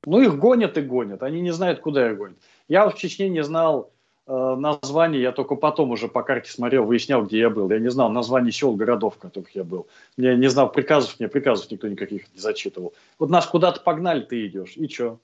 [0.06, 1.24] Ну их гонят и гонят.
[1.24, 2.38] Они не знают, куда их гонят.
[2.68, 3.92] Я в Чечне не знал
[4.26, 7.70] названий, я только потом уже по карте смотрел, выяснял, где я был.
[7.70, 9.86] Я не знал названий сел, городов, в которых я был.
[10.16, 12.94] Я не знал приказов, мне приказов никто никаких не зачитывал.
[13.18, 14.76] Вот нас куда-то погнали, ты идешь.
[14.76, 15.20] И что?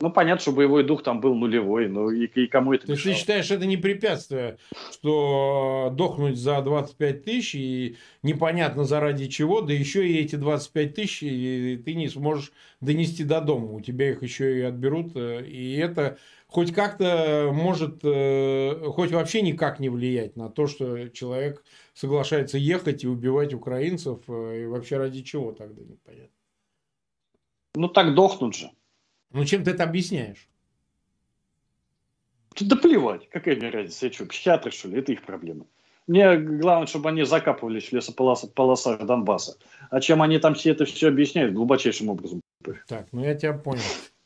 [0.00, 3.04] Ну, понятно, что боевой дух там был нулевой, но и, и кому это То есть,
[3.04, 4.56] ты считаешь, это не препятствие,
[4.92, 11.18] что дохнуть за 25 тысяч и непонятно заради чего, да еще и эти 25 тысяч
[11.84, 16.16] ты не сможешь донести до дома, у тебя их еще и отберут, э, и это
[16.50, 23.04] хоть как-то может, э, хоть вообще никак не влиять на то, что человек соглашается ехать
[23.04, 26.36] и убивать украинцев, э, и вообще ради чего тогда непонятно.
[27.74, 28.70] Ну так дохнут же.
[29.32, 30.48] Ну чем ты это объясняешь?
[32.60, 35.66] Да плевать, какая мне разница, я что, психиатры что ли, это их проблема.
[36.08, 39.56] Мне главное, чтобы они закапывались в лесополосах Донбасса.
[39.90, 42.40] А чем они там все это все объясняют, глубочайшим образом.
[42.88, 43.82] Так, ну я тебя понял.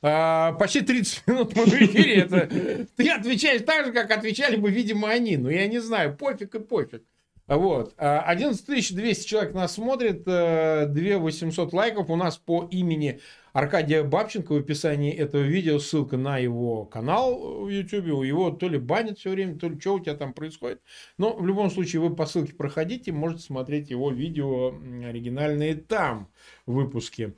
[0.07, 2.17] А, почти 30 минут мы в эфире.
[2.17, 5.39] Это, ты отвечаешь так же, как отвечали бы, видимо, они.
[5.39, 7.03] Но я не знаю, пофиг и пофиг.
[7.47, 7.95] Вот.
[7.97, 12.11] 11 а, 200 человек нас смотрит, 2 э, 800 лайков.
[12.11, 13.21] У нас по имени
[13.55, 18.25] Аркадия Бабченко в описании этого видео ссылка на его канал в YouTube.
[18.27, 20.83] Его то ли банят все время, то ли что у тебя там происходит.
[21.17, 26.31] Но в любом случае вы по ссылке проходите, можете смотреть его видео оригинальные там
[26.67, 27.35] выпуски.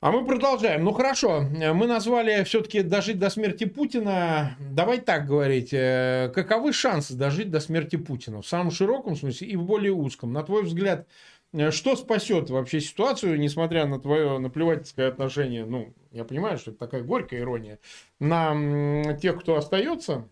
[0.00, 0.84] А мы продолжаем.
[0.84, 4.56] Ну хорошо, мы назвали все-таки дожить до смерти Путина.
[4.60, 5.70] Давай так говорить.
[5.72, 8.40] Э, каковы шансы дожить до смерти Путина?
[8.40, 10.32] В самом широком смысле и в более узком.
[10.32, 11.08] На твой взгляд,
[11.52, 16.78] э, что спасет вообще ситуацию, несмотря на твое наплевательское отношение, ну, я понимаю, что это
[16.78, 17.80] такая горькая ирония,
[18.20, 20.28] на тех, кто остается,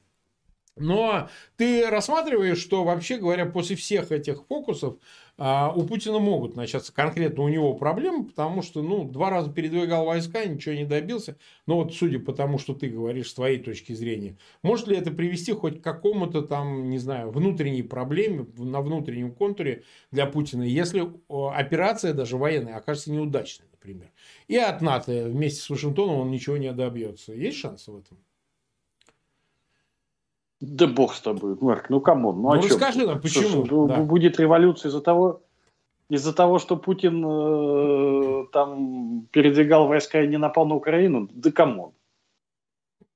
[0.76, 4.96] но ты рассматриваешь, что вообще говоря, после всех этих фокусов
[5.38, 10.06] а у Путина могут начаться конкретно у него проблемы, потому что, ну, два раза передвигал
[10.06, 11.36] войска, ничего не добился.
[11.66, 15.10] Но вот судя по тому, что ты говоришь с твоей точки зрения, может ли это
[15.10, 21.06] привести хоть к какому-то там, не знаю, внутренней проблеме на внутреннем контуре для Путина, если
[21.28, 24.10] операция даже военная окажется неудачной, например.
[24.48, 27.34] И от НАТО вместе с Вашингтоном он ничего не добьется.
[27.34, 28.18] Есть шансы в этом?
[30.60, 32.36] Да бог с тобой, Марк, ну come on.
[32.36, 33.66] Ну, ну расскажи нам, почему?
[33.66, 33.96] Что, да.
[34.00, 35.42] Будет революция из-за того,
[36.08, 41.28] из-за того, что Путин э, там передвигал войска и не напал на Украину?
[41.32, 41.92] Да come on.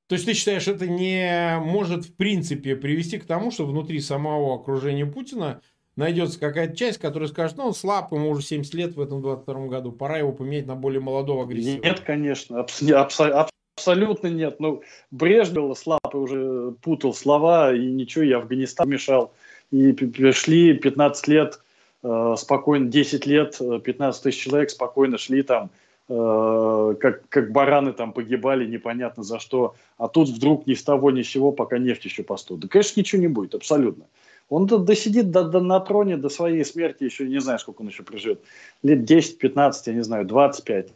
[0.07, 4.57] То есть ты считаешь, это не может в принципе привести к тому, что внутри самого
[4.57, 5.63] окружения Путина
[5.95, 9.67] найдется какая-то часть, которая скажет, ну, он слаб, ему уже 70 лет в этом 22
[9.69, 11.85] году, пора его поменять на более молодого агрессивного.
[11.85, 13.49] Нет, конечно, абсолютно
[13.81, 14.61] Абсолютно нет.
[14.61, 19.33] Ну, Брежнев слабо уже путал слова, и ничего, и Афганистан мешал.
[19.71, 19.97] И
[20.33, 21.61] шли 15 лет,
[22.03, 25.71] э, спокойно, 10 лет, 15 э, тысяч человек спокойно шли там,
[26.11, 29.75] э, как, как бараны там погибали, непонятно за что.
[29.97, 32.61] А тут вдруг ни с того ни с сего, пока нефть еще постует.
[32.61, 34.05] Да, конечно, ничего не будет, абсолютно.
[34.51, 38.03] Он досидит до, до, на троне до своей смерти, еще не знаю, сколько он еще
[38.03, 38.43] проживет.
[38.83, 40.89] Лет 10, 15, я не знаю, 25,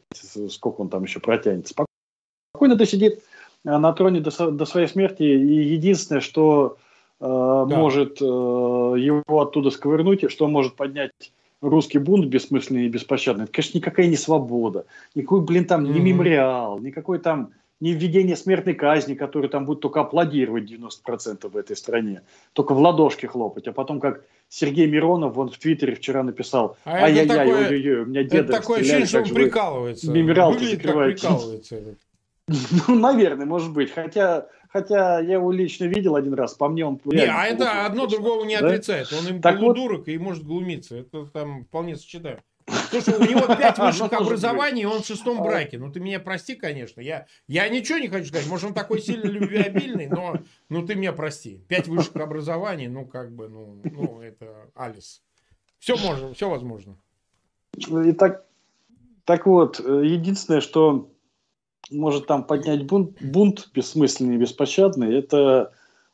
[0.51, 1.94] сколько он там еще протянет спокойно
[2.69, 3.23] досидит
[3.65, 5.23] э, на троне до, до своей смерти.
[5.23, 6.79] И единственное, что
[7.21, 7.67] э, да.
[7.67, 13.53] может э, его оттуда сковырнуть, и что может поднять русский бунт бессмысленный и беспощадный, это,
[13.53, 15.93] конечно, никакая не свобода, никакой, блин, там, mm-hmm.
[15.93, 17.51] не мемориал, никакой там
[17.81, 22.23] не введение смертной казни, который там будет только аплодировать 90% в этой стране,
[22.53, 27.05] только в ладошки хлопать, а потом как Сергей Миронов вон в Твиттере вчера написал, а
[27.05, 30.11] ай-яй-яй, ой-ой-ой, у меня деда Это такое ощущение, что он прикалывается.
[30.11, 31.21] Мемориал закрывает.
[31.21, 31.97] прикалывается.
[32.89, 33.93] Ну, наверное, может быть.
[33.93, 37.01] Хотя, хотя я его лично видел один раз, по мне он...
[37.05, 39.13] Не, а это одно другого не отрицает.
[39.13, 40.09] Он им так полудурок вот...
[40.09, 40.97] и может глумиться.
[40.97, 42.43] Это там вполне сочетаю.
[42.91, 45.45] Слушай, у него пять высших образований, и он в шестом а.
[45.45, 45.79] браке.
[45.79, 47.01] Ну, ты меня прости, конечно.
[47.01, 48.49] Я, я ничего не хочу сказать.
[48.49, 50.37] Может, он такой сильно любвеобильный, но
[50.69, 51.63] ну, ты меня прости.
[51.69, 55.23] Пять высших образований, ну, как бы, ну, ну это Алис.
[55.79, 56.97] Все можно, все возможно.
[57.77, 58.47] И так,
[59.25, 61.11] так вот, единственное, что
[61.91, 65.73] может там поднять бунт, бунт бессмысленный, беспощадный, это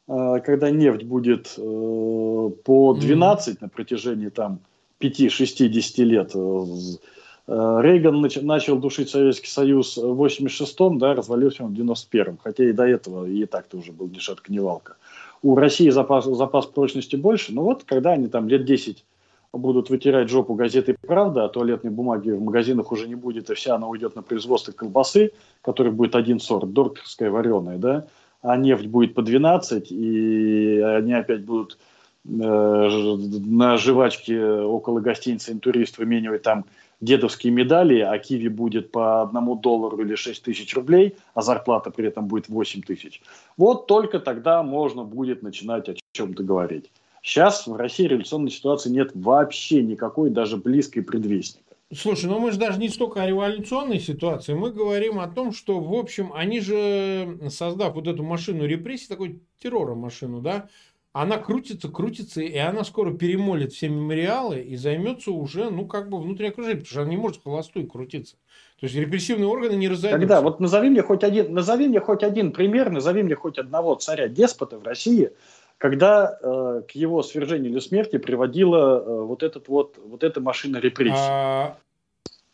[0.09, 3.59] э, когда нефть будет э, по 12 mm-hmm.
[3.61, 4.61] на протяжении там
[5.00, 6.33] 5-6-10 лет.
[6.35, 12.64] Э, Рейган нач, начал душить Советский Союз в 86-м, да, развалился он в 91-м, хотя
[12.64, 14.96] и до этого и так-то уже был ни шатка, ни валка.
[15.42, 19.04] У России запас, запас прочности больше, но вот когда они там лет 10
[19.52, 23.74] будут вытирать жопу газеты «Правда», а туалетной бумаги в магазинах уже не будет, и вся
[23.74, 25.32] она уйдет на производство колбасы,
[25.62, 28.06] который будет один сорт, докторская вареная, да,
[28.42, 31.78] а нефть будет по 12, и они опять будут
[32.24, 36.64] э, на жвачке около гостиницы «Интурист» выменивать там
[37.00, 42.06] дедовские медали, а киви будет по одному доллару или 6 тысяч рублей, а зарплата при
[42.06, 43.22] этом будет 8 тысяч.
[43.56, 46.90] Вот только тогда можно будет начинать о чем-то говорить.
[47.22, 51.76] Сейчас в России революционной ситуации нет вообще никакой, даже близкой предвестника.
[51.92, 55.80] Слушай, ну мы же даже не столько о революционной ситуации, мы говорим о том, что,
[55.80, 60.68] в общем, они же, создав вот эту машину репрессий, такой террора машину, да,
[61.12, 66.20] она крутится, крутится, и она скоро перемолит все мемориалы и займется уже, ну, как бы
[66.20, 68.37] внутренней окружением, потому что она не может холостую крутиться.
[68.78, 70.20] То есть репрессивные органы не разойдутся.
[70.20, 73.96] Тогда вот назови мне хоть один, назови мне хоть один пример, назови мне хоть одного
[73.96, 75.33] царя-деспота в России,
[75.81, 80.77] когда э, к его свержению или смерти приводила э, вот, этот вот, вот эта машина
[80.77, 81.16] репрессий.
[81.16, 81.79] А...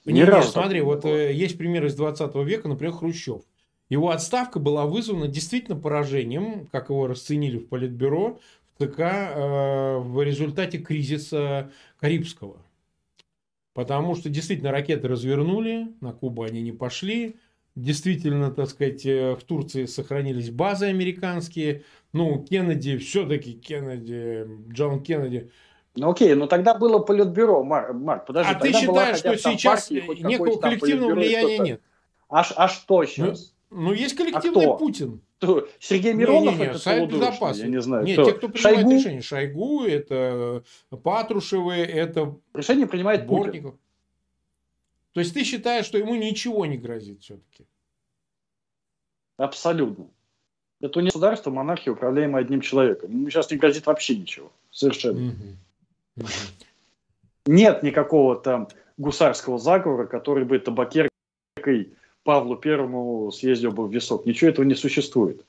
[0.04, 3.42] Ни нет, разу смотри, вот э, есть пример из 20 века, например, Хрущев.
[3.88, 8.38] Его отставка была вызвана действительно поражением, как его расценили в Политбюро,
[8.78, 12.58] в ЦК э, в результате кризиса Карибского.
[13.74, 17.34] Потому что действительно ракеты развернули, на Кубу они не пошли.
[17.76, 21.84] Действительно, так сказать, э, в Турции сохранились базы американские.
[22.14, 25.50] Ну, Кеннеди, все-таки Кеннеди, Джон Кеннеди.
[25.94, 28.52] Ну окей, но тогда было политбюро, Марк, Марк подожди.
[28.52, 31.82] А ты считаешь, что сейчас некого коллективного влияния нет?
[32.30, 33.54] А, а что сейчас?
[33.70, 35.20] Ну, ну есть коллективный а Путин.
[35.38, 35.68] Кто?
[35.78, 37.62] Сергей Миронов не, не, не, это Совет Безопасности.
[37.62, 38.04] Я не знаю.
[38.06, 38.30] Нет, кто?
[38.30, 38.92] те, кто принимает Шойгу?
[38.92, 39.20] решение.
[39.20, 40.62] Шойгу, это
[41.02, 43.72] Патрушевы, это Решение принимает Бортников.
[43.72, 43.85] Путин.
[45.16, 47.64] То есть ты считаешь, что ему ничего не грозит все-таки?
[49.38, 50.10] Абсолютно.
[50.82, 53.10] Это не государство, монархия, управляемая одним человеком.
[53.10, 54.52] Ему сейчас не грозит вообще ничего.
[54.70, 55.28] Совершенно.
[55.28, 55.36] Угу.
[56.18, 56.26] Угу.
[57.46, 64.26] Нет никакого там гусарского заговора, который бы табакеркой Павлу Первому съездил бы в висок.
[64.26, 65.46] Ничего этого не существует.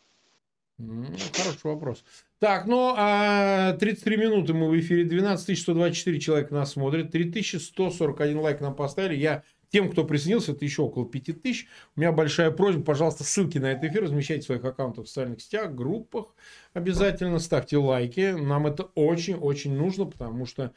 [0.78, 2.06] Хороший вопрос.
[2.40, 8.62] Так, ну, а 33 минуты мы в эфире, 12 124 человека нас смотрят, 3141 лайк
[8.62, 9.16] нам поставили.
[9.16, 11.68] Я тем, кто присоединился, это еще около 5000.
[11.96, 15.42] У меня большая просьба, пожалуйста, ссылки на этот эфир размещайте в своих аккаунтах в социальных
[15.42, 16.36] сетях, группах.
[16.74, 18.32] Обязательно ставьте лайки.
[18.32, 20.74] Нам это очень-очень нужно, потому что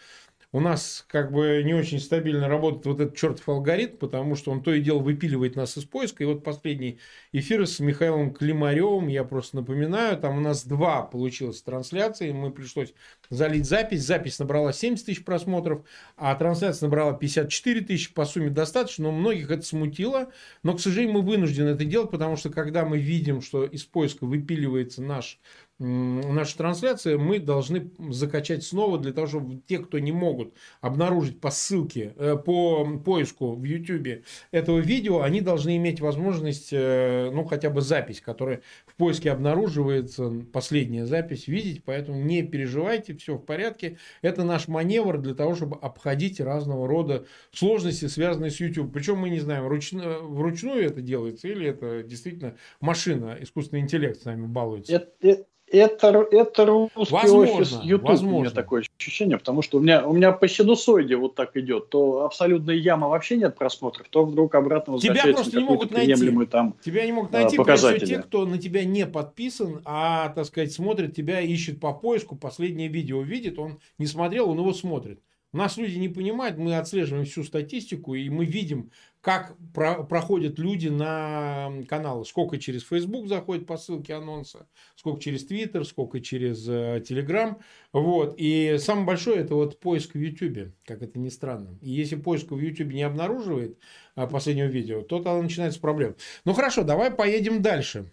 [0.52, 4.62] у нас как бы не очень стабильно работает вот этот чертов алгоритм, потому что он
[4.62, 6.24] то и дело выпиливает нас из поиска.
[6.24, 6.98] И вот последний
[7.30, 12.94] эфир с Михаилом Климаревым, я просто напоминаю, там у нас два получилось трансляции, мы пришлось
[13.30, 14.04] залить запись.
[14.04, 15.84] Запись набрала 70 тысяч просмотров,
[16.16, 20.30] а трансляция набрала 54 тысячи, по сумме достаточно, но многих это смутило.
[20.62, 24.26] Но, к сожалению, мы вынуждены это делать, потому что когда мы видим, что из поиска
[24.26, 25.38] выпиливается наш
[25.80, 31.50] наша трансляция, мы должны закачать снова для того, чтобы те, кто не могут обнаружить по
[31.50, 37.70] ссылке, э, по поиску в YouTube этого видео, они должны иметь возможность, э, ну, хотя
[37.70, 41.82] бы запись, которая в поиске обнаруживается, последняя запись, видеть.
[41.84, 43.98] Поэтому не переживайте, все в порядке.
[44.22, 48.92] Это наш маневр для того, чтобы обходить разного рода сложности, связанные с YouTube.
[48.92, 54.24] Причем мы не знаем, ручно, вручную это делается или это действительно машина, искусственный интеллект с
[54.24, 58.36] нами балуется это, это русский возможно, офис YouTube, возможно.
[58.36, 61.90] у меня такое ощущение, потому что у меня, у меня по синусоиде вот так идет,
[61.90, 66.46] то абсолютно яма вообще нет просмотров, то вдруг обратно Тебя просто не могут найти.
[66.46, 68.06] Там, тебя не могут найти, показатели.
[68.06, 72.88] те, кто на тебя не подписан, а, так сказать, смотрит тебя, ищет по поиску, последнее
[72.88, 75.20] видео видит, он не смотрел, он его смотрит.
[75.52, 80.88] Нас люди не понимают, мы отслеживаем всю статистику, и мы видим, как про, проходят люди
[80.88, 82.24] на каналы.
[82.24, 87.56] Сколько через Facebook заходит по ссылке анонса, сколько через Twitter, сколько через э, Telegram.
[87.92, 88.34] Вот.
[88.38, 91.78] И самое большое это вот поиск в YouTube, как это ни странно.
[91.82, 93.78] И если поиск в YouTube не обнаруживает
[94.16, 96.14] э, последнего видео, то тогда начинается проблема.
[96.44, 98.10] Ну хорошо, давай поедем дальше.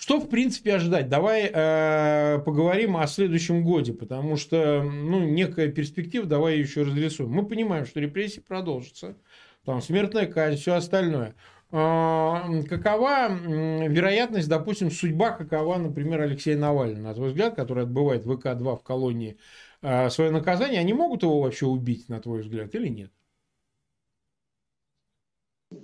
[0.00, 1.10] Что, в принципе, ожидать?
[1.10, 7.30] Давай э, поговорим о следующем годе, потому что, ну, некая перспектива, давай ее еще разрисуем.
[7.30, 9.18] Мы понимаем, что репрессии продолжатся,
[9.66, 11.34] там, смертная казнь, все остальное.
[11.70, 18.78] Э, какова вероятность, допустим, судьба, какова, например, Алексея Навального, на твой взгляд, который отбывает ВК-2
[18.78, 19.36] в колонии
[19.82, 23.12] э, свое наказание, они могут его вообще убить, на твой взгляд, или нет?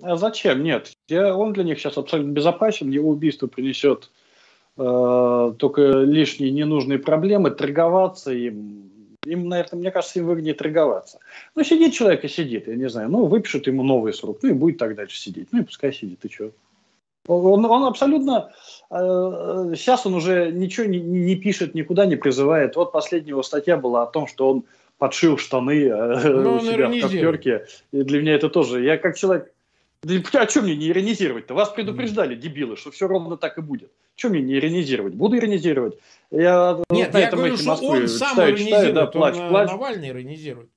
[0.03, 0.62] А зачем?
[0.62, 0.93] Нет.
[1.09, 4.11] Я, он для них сейчас абсолютно безопасен, его убийство принесет
[4.76, 8.91] э, только лишние ненужные проблемы, торговаться им.
[9.24, 11.18] Им, наверное, мне кажется, им выгоднее торговаться.
[11.55, 14.53] Ну, сидит человек и сидит, я не знаю, ну, выпишут ему новый срок, ну, и
[14.53, 15.49] будет так дальше сидеть.
[15.53, 16.51] Ну, и пускай сидит, и что?
[17.28, 18.53] Он, он абсолютно...
[18.91, 22.76] Э, сейчас он уже ничего не, не пишет, никуда не призывает.
[22.76, 24.64] Вот последняя его статья была о том, что он
[24.99, 27.66] подшил штаны э, ну, у себя в коптерке.
[27.93, 28.82] И для меня это тоже...
[28.82, 29.53] Я как человек
[30.03, 31.55] да а что мне не иронизировать-то?
[31.55, 33.92] Вас предупреждали, дебилы, что все ровно так и будет.
[34.14, 35.14] Что мне не иронизировать?
[35.14, 35.99] Буду иронизировать.
[36.30, 39.36] Я Нет, на я этом говорю, что Москвы он сам читаю, иронизирует, читаю, да, плачь,
[39.36, 39.70] он плачь.
[39.70, 40.70] Навальный иронизирует.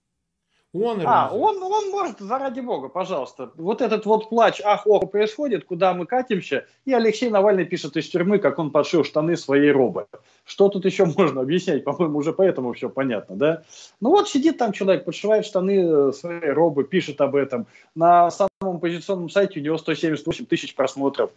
[0.72, 3.52] Он а, он, он может, заради бога, пожалуйста.
[3.56, 8.08] Вот этот вот плач, ах, ох, происходит, куда мы катимся, и Алексей Навальный пишет из
[8.08, 10.06] тюрьмы, как он подшил штаны своей робы.
[10.46, 11.84] Что тут еще можно объяснять?
[11.84, 13.64] По-моему, уже поэтому все понятно, да?
[14.00, 17.66] Ну вот сидит там человек, подшивает штаны своей робы, пишет об этом.
[17.96, 21.32] На самом оппозиционном сайте у него 178 тысяч просмотров.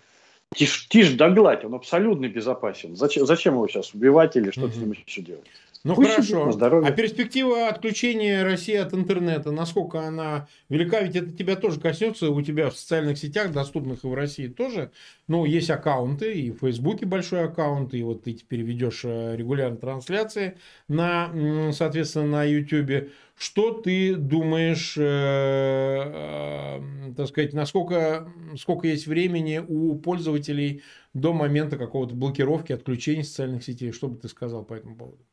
[0.54, 2.96] Тишь, тишь да гладь, он абсолютно безопасен.
[2.96, 4.74] Зачем, зачем его сейчас убивать или что-то угу.
[4.74, 5.46] с ним еще делать?
[5.84, 6.52] Ну Пусть хорошо.
[6.84, 11.00] А перспектива отключения России от интернета, насколько она велика?
[11.00, 12.30] Ведь это тебя тоже коснется.
[12.30, 14.92] У тебя в социальных сетях, доступных и в России тоже,
[15.26, 19.76] ну, есть аккаунты, и в Фейсбуке большой аккаунт, и вот ты теперь ведешь э, регулярно
[19.76, 20.56] трансляции
[20.86, 23.10] на, соответственно, на YouTube.
[23.34, 31.76] Что ты думаешь, э, э, так сказать, насколько сколько есть времени у пользователей до момента
[31.76, 33.90] какого-то блокировки, отключения социальных сетей?
[33.90, 35.26] Что бы ты сказал по этому поводу?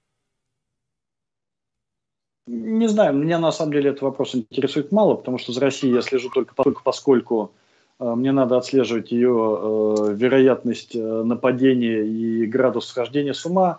[2.51, 6.01] Не знаю, меня на самом деле этот вопрос интересует мало, потому что за Россией я
[6.01, 7.51] слежу только, поскольку
[7.99, 13.77] э, мне надо отслеживать ее э, вероятность э, нападения и градус схождения с ума.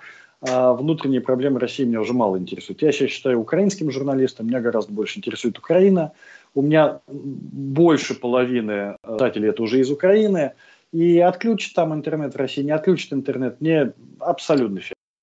[0.49, 2.81] А внутренние проблемы России меня уже мало интересуют.
[2.81, 6.13] Я сейчас считаю украинским журналистом, меня гораздо больше интересует Украина.
[6.55, 10.53] У меня больше половины читателей это уже из Украины.
[10.93, 14.81] И отключит там интернет в России, не отключит интернет, мне абсолютно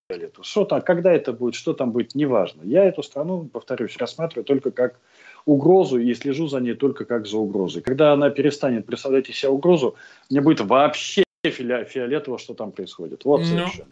[0.10, 0.44] фиолетово.
[0.44, 2.62] Что там, когда это будет, что там будет, неважно.
[2.64, 5.00] Я эту страну, повторюсь, рассматриваю только как
[5.46, 7.82] угрозу и слежу за ней только как за угрозой.
[7.82, 9.96] Когда она перестанет представлять из себя угрозу,
[10.30, 13.26] мне будет вообще фиолетово, что там происходит.
[13.26, 13.46] Вот Но...
[13.46, 13.52] Ну.
[13.58, 13.92] совершенно.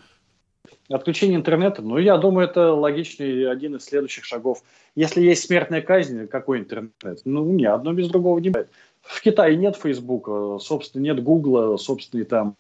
[0.88, 4.64] Отключение интернета, ну, я думаю, это логичный один из следующих шагов.
[4.94, 6.92] Если есть смертная казнь, какой интернет?
[7.26, 8.70] Ну, не, одно без другого не бывает.
[9.02, 12.56] В Китае нет Фейсбука, собственно, нет Гугла, собственный там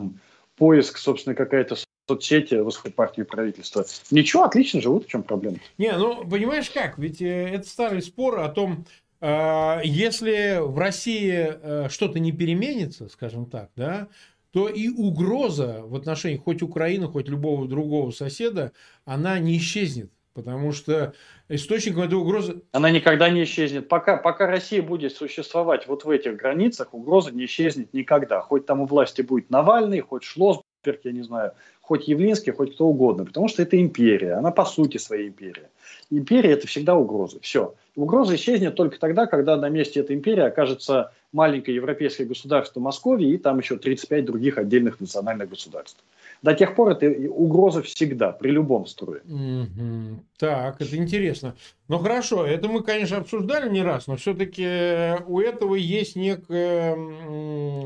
[0.55, 1.75] поиск, собственно, какая-то
[2.07, 3.85] соцсети восходит партии правительства.
[4.11, 5.57] Ничего, отлично живут, в чем проблема?
[5.77, 8.85] Не, ну, понимаешь как, ведь э, это старый спор о том,
[9.21, 14.07] э, если в России э, что-то не переменится, скажем так, да,
[14.51, 18.71] то и угроза в отношении хоть Украины, хоть любого другого соседа,
[19.03, 20.11] она не исчезнет.
[20.33, 21.13] Потому что
[21.47, 22.61] источником этой угрозы...
[22.73, 23.87] Она никогда не исчезнет.
[23.87, 28.41] Пока, пока Россия будет существовать вот в этих границах, угроза не исчезнет никогда.
[28.41, 30.65] Хоть там у власти будет Навальный, хоть Шлосберг,
[31.03, 31.53] я не знаю,
[31.85, 35.69] хоть Явлинский, хоть кто угодно, потому что это империя, она по сути своей империя.
[36.09, 37.75] Империя– это всегда угроза, все.
[37.95, 43.37] Угроза исчезнет только тогда, когда на месте этой империи окажется маленькое европейское государство Московии и
[43.37, 46.03] там еще 35 других отдельных национальных государств.
[46.41, 49.21] До тех пор это угроза всегда, при любом строе.
[49.25, 50.15] Mm-hmm.
[50.37, 51.55] Так, это интересно.
[51.87, 56.97] Ну хорошо, это мы, конечно, обсуждали не раз, но все-таки у этого есть некая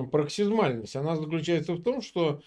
[0.09, 0.95] проксизмальность.
[0.95, 2.39] Она заключается в том, что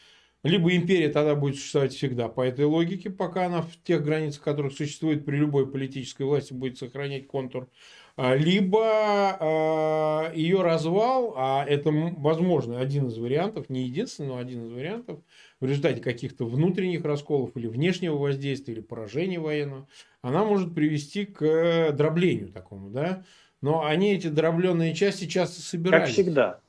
[0.43, 4.73] либо империя тогда будет существовать всегда по этой логике, пока она в тех границах, которых
[4.73, 7.69] существует при любой политической власти, будет сохранять контур.
[8.17, 14.67] А, либо а, ее развал, а это, возможно, один из вариантов, не единственный, но один
[14.67, 15.21] из вариантов,
[15.61, 19.89] в результате каких-то внутренних расколов или внешнего воздействия, или поражения военного,
[20.21, 23.25] она может привести к дроблению такому, да.
[23.63, 26.07] Но они, эти дробленные части, часто собирались.
[26.07, 26.61] Как всегда.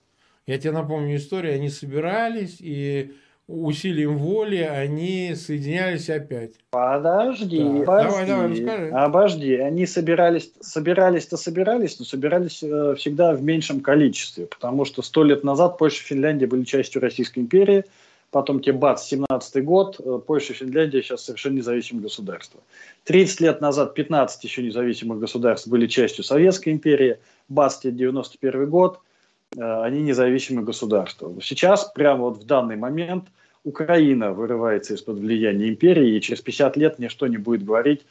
[0.46, 3.14] Я тебе напомню историю, они собирались, и
[3.48, 6.54] усилием воли они соединялись опять.
[6.70, 7.84] Подожди, да.
[7.86, 7.86] подожди.
[7.86, 8.90] Давай, давай, расскажи.
[8.90, 15.24] Обожди, они собирались, собирались-то собирались, но собирались э, всегда в меньшем количестве, потому что сто
[15.24, 17.84] лет назад Польша и Финляндия были частью Российской империи,
[18.32, 22.62] потом те бац, 17 год, э, Польша и Финляндия сейчас совершенно независимые государства.
[23.04, 27.18] 30 лет назад 15 еще независимых государств были частью Советской империи,
[27.50, 29.00] бац, 91 год–
[29.58, 31.32] они независимые государства.
[31.42, 33.26] Сейчас, прямо вот в данный момент,
[33.64, 38.06] Украина вырывается из-под влияния империи, и через 50 лет ничто не будет говорить,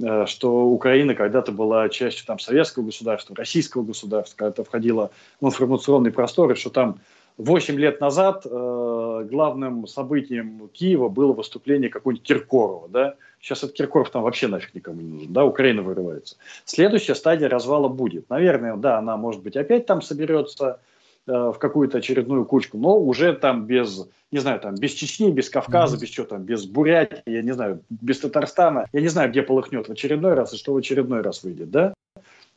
[0.00, 6.12] э, что Украина когда-то была частью там, советского государства, российского государства, когда-то входила в информационный
[6.12, 7.00] простор, и что там
[7.38, 13.14] 8 лет назад э, главным событием Киева было выступление какого-нибудь Киркорова, да?
[13.40, 15.44] Сейчас этот Киркоров там вообще нафиг никому не нужен, да?
[15.44, 16.36] Украина вырывается.
[16.64, 18.28] Следующая стадия развала будет.
[18.30, 20.80] Наверное, да, она, может быть, опять там соберется
[21.26, 25.48] э, в какую-то очередную кучку, но уже там без, не знаю, там без Чечни, без
[25.48, 26.00] Кавказа, mm-hmm.
[26.00, 28.86] без чего там, без Бурятии, я не знаю, без Татарстана.
[28.92, 31.94] Я не знаю, где полыхнет в очередной раз и что в очередной раз выйдет, да?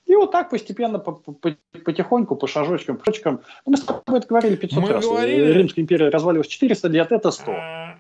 [0.06, 3.42] И вот так постепенно, потихоньку, по шажочкам, по шажочкам.
[3.66, 5.06] Ну, мы с тобой это говорили 500 Мы раз.
[5.06, 5.52] Говорили...
[5.52, 7.52] Римская империя развалилась 400 лет, это 100.
[7.52, 8.00] А.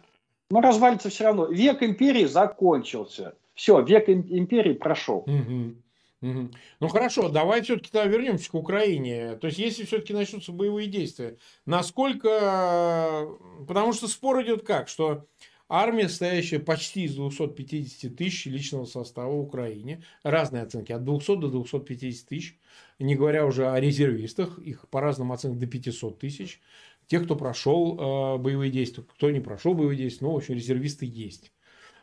[0.52, 1.46] Но развалится все равно.
[1.46, 3.34] Век империи закончился.
[3.56, 5.26] Все, век империи прошел.
[5.26, 5.76] Угу.
[6.22, 6.52] Угу.
[6.80, 9.36] Ну хорошо, давай все-таки тогда вернемся к Украине.
[9.36, 13.28] То есть, если все-таки начнутся боевые действия, насколько...
[13.68, 15.26] Потому что спор идет как, что
[15.68, 20.04] Армия, состоящая почти из 250 тысяч личного состава в Украине.
[20.24, 22.60] Разные оценки, от 200 до 250 тысяч.
[23.00, 26.62] Не говоря уже о резервистах, их по разным оценкам до 500 тысяч.
[27.08, 31.06] Тех, кто прошел э, боевые действия, кто не прошел боевые действия, ну, в общем, резервисты
[31.06, 31.52] есть.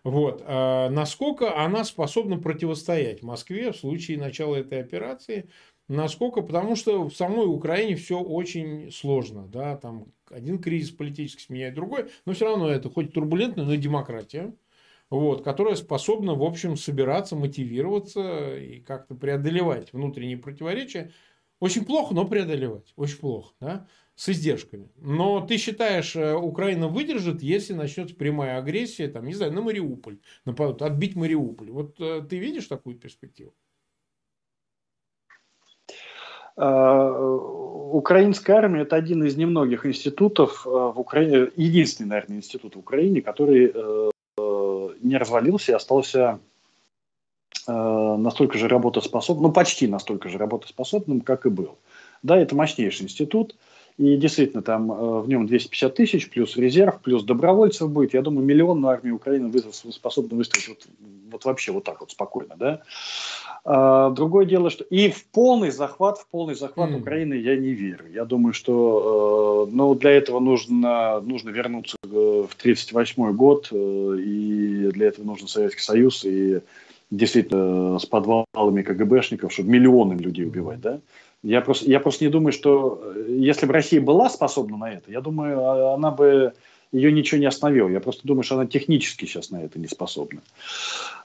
[0.05, 0.43] Вот.
[0.45, 5.49] А насколько она способна противостоять Москве в случае начала этой операции?
[5.89, 6.43] Насколько?
[6.43, 9.47] Потому что в самой Украине все очень сложно.
[9.49, 9.77] Да?
[9.77, 14.55] Там один кризис политический сменяет другой, но все равно это хоть турбулентная, но демократия,
[15.11, 21.13] вот, которая способна, в общем, собираться, мотивироваться и как-то преодолевать внутренние противоречия.
[21.61, 22.93] Очень плохо, но преодолевать.
[22.97, 23.87] Очень плохо, да?
[24.15, 24.91] с издержками.
[24.97, 30.19] Но ты считаешь, э, Украина выдержит, если начнется прямая агрессия, там, не знаю, на Мариуполь,
[30.45, 31.71] нападут, отбить Мариуполь.
[31.71, 33.55] Вот э, ты видишь такую перспективу?
[36.57, 37.11] А,
[37.93, 43.21] украинская армия– это один из немногих институтов э, в Украине, единственный, наверное, институт в Украине,
[43.21, 44.11] который э,
[45.01, 46.41] не развалился и остался
[47.67, 51.79] э, настолько же работоспособным, ну почти настолько же работоспособным, как и был.
[52.23, 53.57] Да, это мощнейший институт,
[53.99, 54.89] и действительно там
[55.21, 58.15] в нем 250 тысяч, плюс резерв, плюс добровольцев будет.
[58.15, 59.53] Я думаю, миллион на армию Украины
[59.91, 60.87] способна выставить вот,
[61.31, 62.55] вот вообще вот так вот спокойно.
[62.57, 62.83] Да?
[63.65, 67.01] А, другое дело, что и в полный захват, в полный захват mm.
[67.01, 68.07] Украины я не верю.
[68.13, 74.91] Я думаю, что э, ну, для этого нужно, нужно вернуться в 1938 год, э, и
[74.93, 76.61] для этого нужен Советский Союз, и
[77.13, 80.99] действительно с подвалами КГБшников, чтобы миллионы людей убивать, да?
[81.43, 85.11] Я просто, я просто не думаю, что э, если бы Россия была способна на это,
[85.11, 86.53] я думаю, а, она бы
[86.93, 87.89] ее ничего не остановило.
[87.89, 90.41] Я просто думаю, что она технически сейчас на это не способна.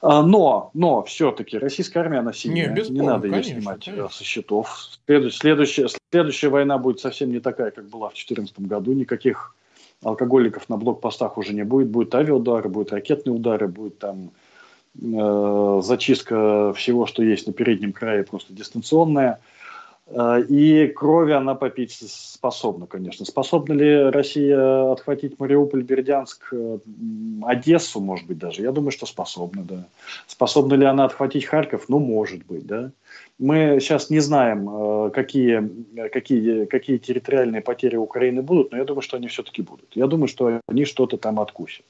[0.01, 2.73] А, но, но все-таки российская армия, она сильная.
[2.73, 4.09] Не, не надо конечно, ее снимать э, конечно.
[4.09, 4.89] со счетов.
[5.05, 8.93] Следующая, следующая война будет совсем не такая, как была в 2014 году.
[8.93, 9.55] Никаких
[10.03, 11.89] алкоголиков на блокпостах уже не будет.
[11.89, 14.31] Будут авиаудары, будут ракетные удары, будет там
[14.99, 19.33] э, зачистка всего, что есть на переднем крае, просто дистанционная.
[19.33, 19.56] Э,
[20.09, 23.25] и крови она попить способна, конечно.
[23.25, 26.79] Способна ли Россия отхватить Мариуполь, Бердянск, э,
[27.43, 28.61] Одессу, может быть, даже?
[28.61, 29.85] Я думаю, что способна, да.
[30.25, 31.89] Способна ли она отхватить Харьков?
[31.89, 32.91] Ну, может быть, да.
[33.37, 35.69] Мы сейчас не знаем, э, какие,
[36.09, 39.89] какие, какие территориальные потери Украины будут, но я думаю, что они все-таки будут.
[39.93, 41.85] Я думаю, что они что-то там откусят.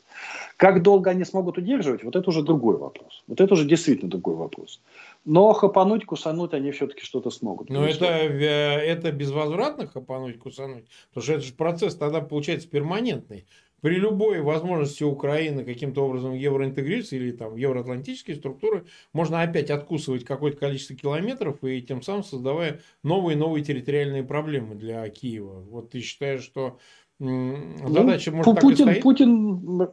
[0.58, 3.24] Как долго они смогут удерживать, вот это уже другой вопрос.
[3.28, 4.82] Вот это уже действительно другой вопрос.
[5.28, 7.70] Но хапануть, кусануть они все-таки что-то смогут.
[7.70, 10.86] Но это, э, это безвозвратно хапануть, кусануть?
[11.10, 13.46] Потому что это же процесс тогда получается перманентный.
[13.82, 20.58] При любой возможности Украины каким-то образом евроинтегрироваться или там евроатлантические структуры, можно опять откусывать какое-то
[20.60, 25.62] количество километров и тем самым создавая новые и новые территориальные проблемы для Киева.
[25.70, 26.80] Вот ты считаешь, что
[27.20, 29.04] ну, задача ну, может Путин, так и стоит?
[29.04, 29.90] Путин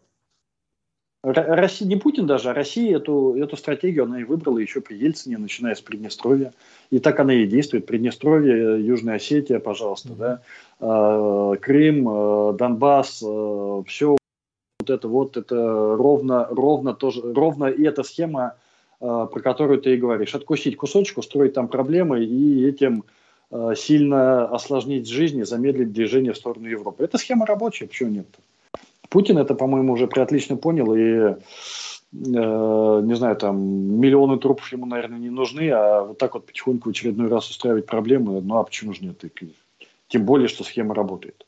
[1.25, 5.39] Россия, не Путин даже, а Россия эту, эту стратегию она и выбрала еще при Ельцине,
[5.39, 6.53] начиная с Приднестровья.
[6.91, 7.87] И так она и действует.
[7.87, 10.19] Приднестровье, Южная Осетия, пожалуйста, mm-hmm.
[10.19, 10.43] да,
[10.81, 13.17] а, Крым, а, Донбасс,
[13.87, 14.17] все
[14.81, 18.57] вот это вот, это ровно, ровно, тоже, ровно и эта схема,
[18.99, 20.35] про которую ты и говоришь.
[20.35, 23.05] Откусить кусочек, устроить там проблемы и этим
[23.77, 27.05] сильно осложнить жизнь и замедлить движение в сторону Европы.
[27.05, 28.27] Это схема рабочая, почему нет?
[29.15, 31.37] Путин это, по-моему, уже отлично понял, и э,
[32.13, 33.57] не знаю, там
[34.01, 37.87] миллионы трупов ему, наверное, не нужны, а вот так вот потихоньку в очередной раз устраивать
[37.87, 39.23] проблемы, ну а почему же нет?
[40.09, 41.47] Тем более, что схема работает.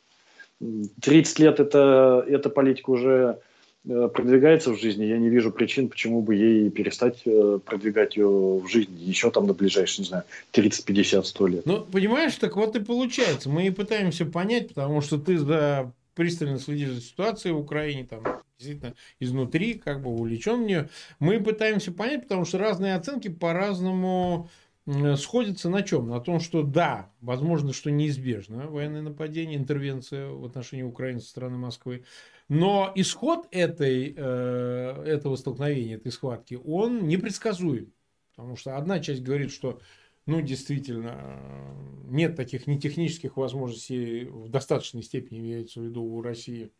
[1.03, 3.41] 30 лет это, эта политика уже
[3.85, 8.29] э, продвигается в жизни, я не вижу причин, почему бы ей перестать э, продвигать ее
[8.29, 11.67] в жизни еще там на ближайшие, не знаю, 30, 50, 100 лет.
[11.67, 13.51] Ну, понимаешь, так вот и получается.
[13.51, 18.25] Мы пытаемся понять, потому что ты за пристально следишь за ситуацией в Украине, там,
[18.59, 20.89] действительно, изнутри, как бы увлечен в нее.
[21.21, 24.49] Мы пытаемся понять, потому что разные оценки по-разному
[25.17, 26.09] сходится на чем?
[26.09, 31.59] На том, что да, возможно, что неизбежно военное нападение, интервенция в отношении Украины со стороны
[31.59, 32.05] Москвы.
[32.49, 37.93] Но исход этой, э, этого столкновения, этой схватки, он непредсказуем.
[38.37, 39.81] Потому что одна часть говорит, что
[40.27, 41.41] ну, действительно,
[42.05, 46.71] нет таких ни технических возможностей в достаточной степени, имеется в виду у России,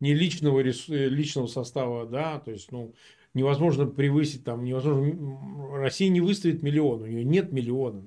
[0.00, 2.94] ни личного, личного состава, да, то есть, ну,
[3.34, 8.02] невозможно превысить там, невозможно, Россия не выставит миллион, у нее нет миллиона.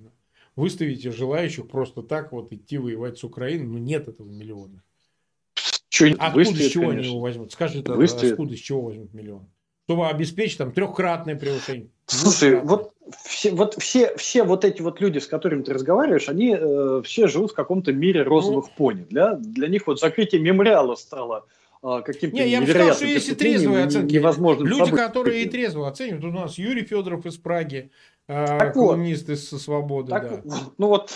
[0.55, 4.81] Выставите желающих просто так вот идти воевать с Украиной, ну нет этого миллиона.
[5.89, 6.99] Что, откуда, выставит, с чего конечно.
[6.99, 7.51] они его возьмут?
[7.51, 8.31] Скажите, выставит.
[8.33, 9.47] откуда, с чего возьмут миллион?
[9.85, 11.89] Чтобы обеспечить там трехкратное превышение.
[12.07, 16.55] Слушай, вот все, вот все, все вот эти вот люди, с которыми ты разговариваешь, они
[16.59, 19.05] э, все живут в каком-то мире розовых ну, пони.
[19.09, 21.45] Для, для них вот закрытие мемориала стало
[21.87, 24.15] а, каким-то Не, я бы сказал, что есть и трезвые оценки.
[24.15, 24.97] Невозможно Люди, событием.
[24.97, 26.25] которые и трезво оценивают.
[26.25, 27.91] У нас Юрий Федоров из Праги,
[28.27, 30.09] а, так колумнист вот, из «Свободы».
[30.09, 30.55] Так, да.
[30.79, 31.11] Ну вот,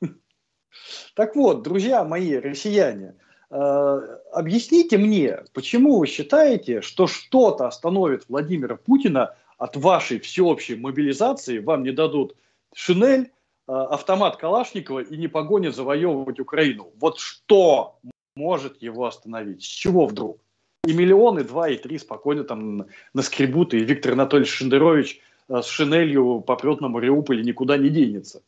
[1.14, 3.14] так вот, друзья мои, россияне,
[3.50, 11.82] объясните мне, почему вы считаете, что что-то остановит Владимира Путина от вашей всеобщей мобилизации, вам
[11.82, 12.36] не дадут
[12.74, 13.30] шинель,
[13.66, 16.90] автомат Калашникова и не погонят завоевывать Украину.
[16.98, 17.98] Вот что
[18.34, 19.62] может его остановить.
[19.62, 20.40] С чего вдруг?
[20.86, 26.40] И миллионы, два и три спокойно там наскребут, и Виктор Анатольевич Шендерович э, с шинелью
[26.40, 28.42] попрет на Мариуполь и никуда не денется.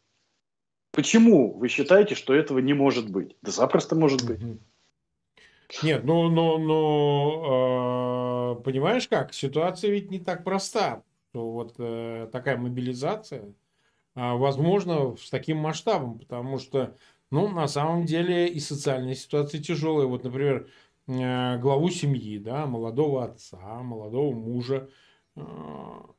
[0.93, 3.37] Почему вы считаете, что этого не может быть?
[3.43, 4.41] Да запросто может быть.
[5.83, 9.33] Нет, ну, ну, ну, э, понимаешь как?
[9.33, 11.03] Ситуация ведь не так проста.
[11.33, 13.53] Вот э, такая мобилизация, э,
[14.15, 16.97] возможно, с таким масштабом, потому что
[17.31, 20.07] ну, на самом деле и социальная ситуация тяжелая.
[20.07, 20.69] Вот, например,
[21.07, 24.89] э, главу семьи, да, молодого отца, молодого мужа.
[25.37, 25.43] Э,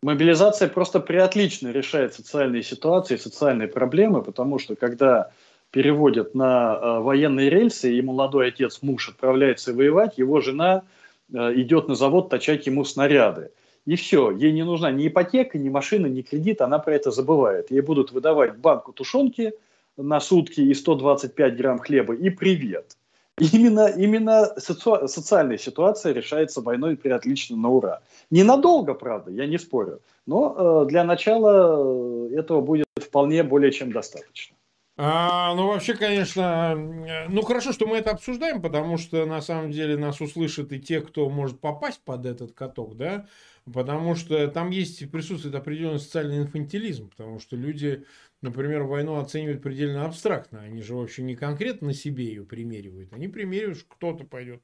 [0.02, 5.32] Мобилизация просто приотлично решает социальные ситуации, социальные проблемы, потому что когда
[5.72, 10.84] переводят на э, военные рельсы, и молодой отец, муж отправляется воевать, его жена
[11.30, 13.52] идет на завод точать ему снаряды.
[13.86, 17.72] И все, ей не нужна ни ипотека, ни машина, ни кредит, она про это забывает.
[17.72, 19.54] Ей будут выдавать банку тушенки–
[19.98, 22.98] на сутки и 125 грамм хлеба, и привет.
[23.38, 25.08] Именно, именно соци...
[25.08, 28.02] социальная ситуация решается войной при отлично на ура.
[28.30, 33.92] Ненадолго, правда, я не спорю, но э, для начала э, этого будет вполне более чем
[33.92, 34.56] достаточно.
[35.04, 36.76] А, ну, вообще, конечно,
[37.08, 40.80] э, ну, хорошо, что мы это обсуждаем, потому что, на самом деле, нас услышат и
[40.80, 43.28] те, кто может попасть под этот каток, да,
[43.74, 48.06] потому что там есть, присутствует определенный социальный инфантилизм, потому что люди
[48.42, 50.62] например, войну оценивают предельно абстрактно.
[50.62, 53.14] Они же вообще не конкретно на себе ее примеривают.
[53.14, 54.64] Они примеривают, что кто-то пойдет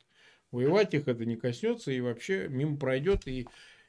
[0.51, 3.27] воевать, их это не коснется и вообще мимо пройдет.
[3.27, 3.47] И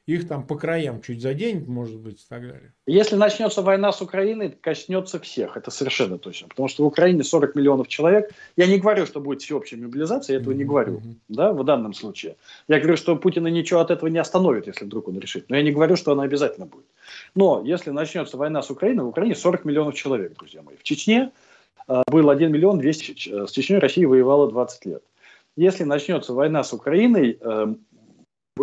[0.09, 2.73] их там по краям чуть заденет, может быть, и так далее.
[2.87, 6.49] Если начнется война с Украиной, коснется всех, это совершенно точно.
[6.49, 8.31] Потому что в Украине 40 миллионов человек.
[8.57, 12.37] Я не говорю, что будет всеобщая мобилизация, я этого не говорю, да, в данном случае.
[12.69, 15.51] Я говорю, что Путина ничего от этого не остановит, если вдруг он решит.
[15.51, 16.87] Но я не говорю, что она обязательно будет.
[17.35, 20.77] Но если начнется война с Украиной, в Украине 40 миллионов человек, друзья мои.
[20.77, 21.33] В Чечне
[21.87, 25.03] э, был 1 миллион 200, с Чечней Россия воевала 20 лет.
[25.59, 27.75] Если начнется война с Украиной, э,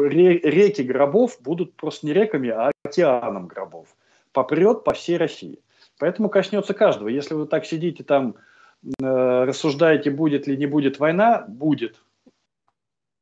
[0.03, 3.87] реки гробов будут просто не реками, а океаном гробов.
[4.31, 5.59] Попрет по всей России.
[5.97, 7.07] Поэтому коснется каждого.
[7.07, 8.35] Если вы так сидите там,
[9.01, 12.01] э, рассуждаете, будет ли не будет война, будет.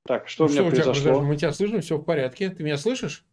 [0.05, 1.13] Так, что ну, у меня что произошло?
[1.13, 2.49] Тебя, мы тебя слышим, все в порядке.
[2.49, 3.26] Ты меня слышишь?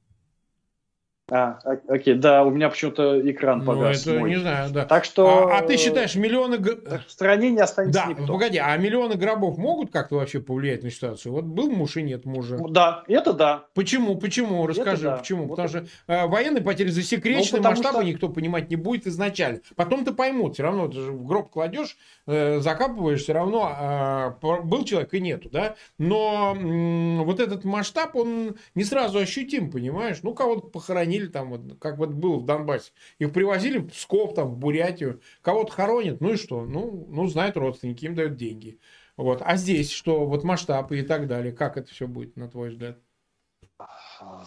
[1.31, 1.59] А,
[1.89, 4.05] окей, да, у меня почему-то экран ну, погас.
[4.05, 4.31] Ну, это мой.
[4.31, 4.85] не знаю, да.
[4.85, 5.49] Так что...
[5.49, 6.59] А, а ты считаешь, миллионы...
[6.59, 8.27] В стране не останется да, никто.
[8.27, 11.33] погоди, а миллионы гробов могут как-то вообще повлиять на ситуацию?
[11.33, 12.59] Вот был муж и нет мужа.
[12.69, 13.65] Да, это да.
[13.75, 14.17] Почему?
[14.17, 14.67] Почему?
[14.67, 15.17] Расскажи, да.
[15.19, 15.47] почему?
[15.47, 15.87] Вот Потому это...
[15.87, 18.03] что э, военные потери засекречены, ну, масштабы что...
[18.03, 19.61] никто понимать не будет изначально.
[19.77, 24.85] Потом-то поймут, все равно ты же в гроб кладешь, э, закапываешь, все равно э, был
[24.85, 25.77] человек и нету, да?
[25.99, 30.19] Но э, вот этот масштаб, он не сразу ощутим, понимаешь?
[30.23, 32.93] Ну, кого-то похоронили там, вот, как вот было в Донбассе.
[33.19, 35.21] Их привозили в Псков, там, в Бурятию.
[35.43, 36.65] Кого-то хоронят, ну и что?
[36.65, 38.79] Ну, ну знают родственники, им дают деньги.
[39.17, 39.43] Вот.
[39.45, 40.27] А здесь что?
[40.27, 41.53] Вот масштабы и так далее.
[41.53, 42.99] Как это все будет, на твой взгляд?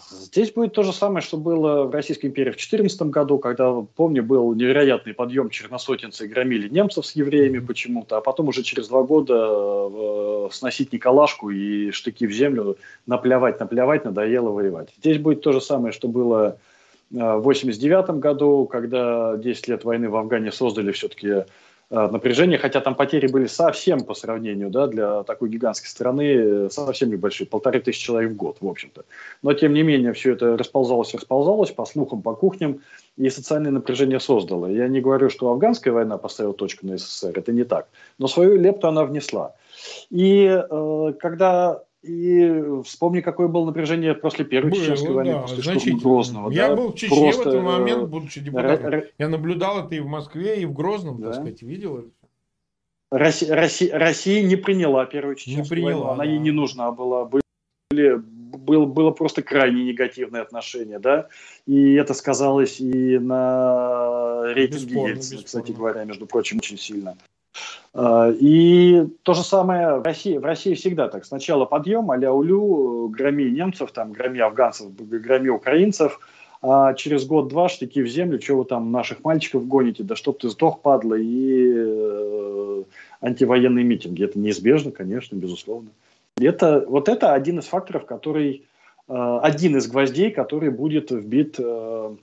[0.08, 4.22] Здесь будет то же самое, что было в Российской империи в 2014 году, когда, помню,
[4.22, 9.02] был невероятный подъем черносотенцы и громили немцев с евреями почему-то, а потом уже через два
[9.02, 12.76] года э, сносить Николашку и штыки в землю,
[13.06, 14.90] наплевать, наплевать, надоело воевать.
[14.98, 16.58] Здесь будет то же самое, что было
[17.10, 21.44] в 1989 году, когда 10 лет войны в Афгане создали все-таки э,
[21.94, 27.10] напряжение, хотя там потери были совсем по сравнению, да, для такой гигантской страны э, совсем
[27.10, 29.04] небольшие, полторы тысячи человек в год, в общем-то.
[29.42, 32.80] Но, тем не менее, все это расползалось, расползалось по слухам, по кухням,
[33.16, 34.66] и социальное напряжение создало.
[34.66, 37.88] Я не говорю, что афганская война поставила точку на СССР, это не так,
[38.18, 39.54] но свою лепту она внесла.
[40.10, 45.62] И э, когда и вспомни, какое было напряжение после Первой Было, Чеченской войны, да, после
[45.62, 46.50] штурма Грозного.
[46.50, 47.42] Я да, был в Чечне просто...
[47.44, 48.86] в этот момент, будучи депутатом.
[48.86, 49.10] Р...
[49.18, 51.28] Я наблюдал это и в Москве, и в Грозном, да.
[51.28, 52.08] так сказать, видел это.
[53.10, 56.30] Россия, Россия, Россия не приняла Первую Чеченскую не приняла, войну, она да.
[56.30, 57.24] ей не нужна была.
[57.24, 61.28] Были, был, было просто крайне негативное отношение, да,
[61.66, 65.44] и это сказалось и на рейтинге бесспорно, Ельцина, бесспорно.
[65.44, 67.16] кстати говоря, между прочим, очень сильно.
[67.94, 70.36] А, и то же самое в России.
[70.36, 71.24] В России всегда так.
[71.24, 76.18] Сначала подъем, а улю, громи немцев, там, громи афганцев, громи украинцев,
[76.60, 80.48] а через год-два штыки в землю, что вы там наших мальчиков гоните, да чтоб ты
[80.48, 82.82] сдох, падла, и э,
[83.20, 84.24] антивоенные митинги.
[84.24, 85.90] Это неизбежно, конечно, безусловно.
[86.40, 88.64] Это, вот это один из факторов, который,
[89.08, 92.16] э, один из гвоздей, который будет вбит э,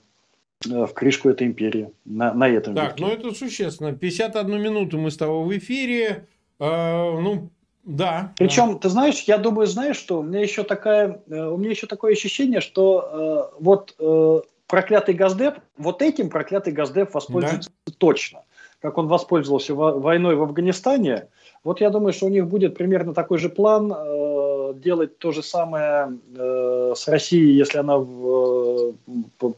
[0.64, 3.04] в крышку этой империи на, на этом Так, веке.
[3.04, 3.92] ну это существенно.
[3.92, 6.26] 51 минуту мы с тобой в эфире.
[6.58, 7.50] Э, ну,
[7.84, 8.32] да.
[8.36, 8.78] Причем, да.
[8.78, 12.12] ты знаешь, я думаю, знаешь, что у меня еще такая, э, у меня еще такое
[12.12, 17.92] ощущение, что э, вот э, проклятый Газдеп, вот этим проклятый Газдеп воспользуется да?
[17.98, 18.44] точно.
[18.80, 21.28] Как он воспользовался войной в Афганистане,
[21.62, 24.41] вот я думаю, что у них будет примерно такой же план э,
[24.74, 28.94] делать то же самое э, с Россией, если она в,
[29.38, 29.52] э,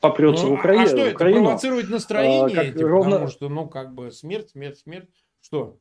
[0.00, 0.82] попрется ну, в, Укра...
[0.82, 1.38] а что в Украину.
[1.38, 3.10] Это провоцировать настроение, а, как, этим, ровно...
[3.12, 5.08] потому что, ну, как бы смерть, смерть, смерть.
[5.42, 5.76] Что?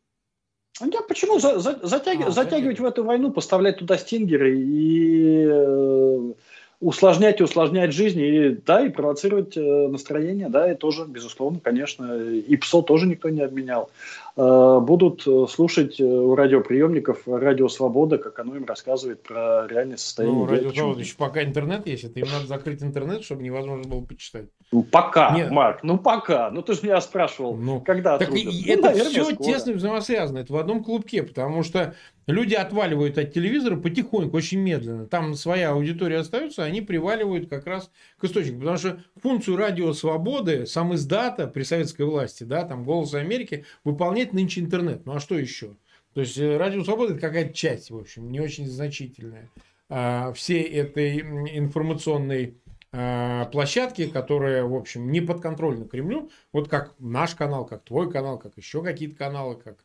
[0.81, 2.27] Я почему за, за, затяг...
[2.27, 6.33] а, затягивать в эту войну, поставлять туда стингеры и э,
[6.79, 12.15] усложнять и усложнять жизнь, и, да, и провоцировать э, настроение, да, и тоже, безусловно, конечно,
[12.15, 13.91] и ПСО тоже никто не обменял.
[14.39, 20.39] Э, будут э, слушать у радиоприемников Радио Свобода, как оно им рассказывает про реальное состояние.
[20.39, 24.01] Ну, Радио Свобода еще пока интернет есть, это им надо закрыть интернет, чтобы невозможно было
[24.01, 24.45] почитать.
[24.71, 25.51] Ну, пока, Нет.
[25.51, 26.51] Марк, ну пока.
[26.51, 29.47] Ну, ты же меня спрашивал, ну, когда так и, ну, это наверное, все скоро.
[29.47, 31.95] тесно взаимосвязано, это в одном клубке, потому что
[32.27, 35.07] люди отваливают от телевизора потихоньку, очень медленно.
[35.07, 38.59] Там своя аудитория остается, они приваливают как раз к источнику.
[38.59, 44.28] Потому что функцию радио свободы, сам издата при советской власти, да, там «Голос Америки» выполняет
[44.33, 45.05] нынче интернет.
[45.05, 45.75] Ну а что еще?
[46.13, 49.49] То есть э, радио свободы это какая-то часть, в общем, не очень значительная
[49.89, 52.57] а, всей этой информационной
[52.91, 58.39] а, площадки, которые, в общем, не подконтрольны Кремлю, вот как наш канал, как твой канал,
[58.39, 59.77] как еще какие-то каналы, как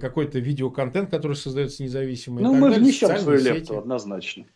[0.00, 2.42] какой-то видеоконтент, который создается независимый.
[2.42, 4.46] Ну, мы далее, внесем свою лепту, однозначно.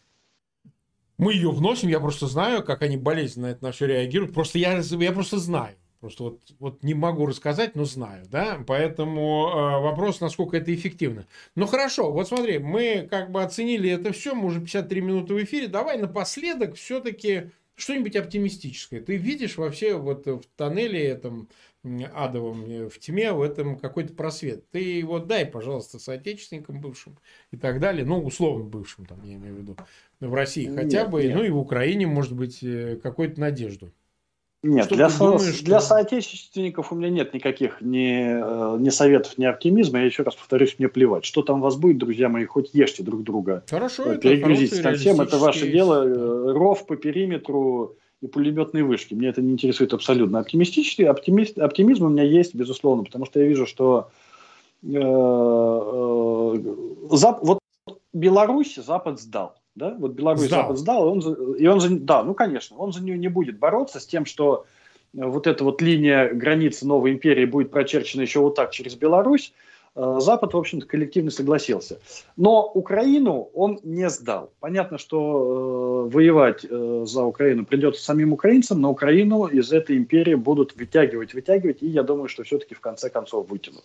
[1.19, 4.35] Мы ее вносим, я просто знаю, как они болезненно на это на все реагируют.
[4.35, 5.77] Просто я, я просто знаю.
[6.01, 11.27] Просто вот, вот не могу рассказать, но знаю, да, поэтому э, вопрос, насколько это эффективно.
[11.55, 15.43] Ну хорошо, вот смотри, мы как бы оценили это все, мы уже 53 минуты в
[15.43, 19.01] эфире, давай напоследок все-таки что-нибудь оптимистическое.
[19.01, 21.49] Ты видишь вообще вот в тоннеле этом
[22.15, 24.69] адовом, э, в тьме, в этом какой-то просвет.
[24.71, 27.17] Ты его дай, пожалуйста, соотечественникам бывшим
[27.53, 28.05] и так далее.
[28.05, 29.77] Ну, условно бывшим, там, я имею в виду,
[30.21, 31.37] в России хотя нет, бы, нет.
[31.37, 33.93] ну и в Украине, может быть, э, какую-то надежду.
[34.67, 35.89] Нет, для, со, думаешь, для что...
[35.89, 40.01] соотечественников у меня нет никаких ни, э, ни советов, ни оптимизма.
[40.01, 41.25] Я еще раз повторюсь, мне плевать.
[41.25, 43.63] Что там у вас будет, друзья мои, хоть ешьте друг друга.
[43.69, 46.05] Хорошо, это Перегрузитесь там всем, это ваше дело.
[46.05, 46.53] Да.
[46.53, 49.15] Ров по периметру и пулеметные вышки.
[49.15, 50.41] Мне это не интересует абсолютно.
[50.41, 54.11] Оптимистический оптимист, оптимизм у меня есть, безусловно, потому что я вижу, что
[54.83, 56.55] э, э,
[57.11, 57.59] Зап, вот
[58.13, 59.55] Беларусь Запад сдал.
[59.77, 59.95] Да?
[59.99, 60.63] Вот Беларусь сдал.
[60.63, 64.01] Запад сдал, и он, и он да, ну конечно, он за нее не будет бороться
[64.01, 64.67] с тем, что
[65.13, 69.53] вот эта вот линия границы новой империи будет прочерчена еще вот так через Беларусь.
[69.95, 72.01] Э, Запад, в общем-то, коллективно согласился.
[72.37, 74.51] Но Украину он не сдал.
[74.61, 76.69] Понятно, что э, воевать э,
[77.07, 82.03] за Украину придется самим украинцам, но Украину из этой империи будут вытягивать, вытягивать, и я
[82.03, 83.85] думаю, что все-таки в конце концов вытянут.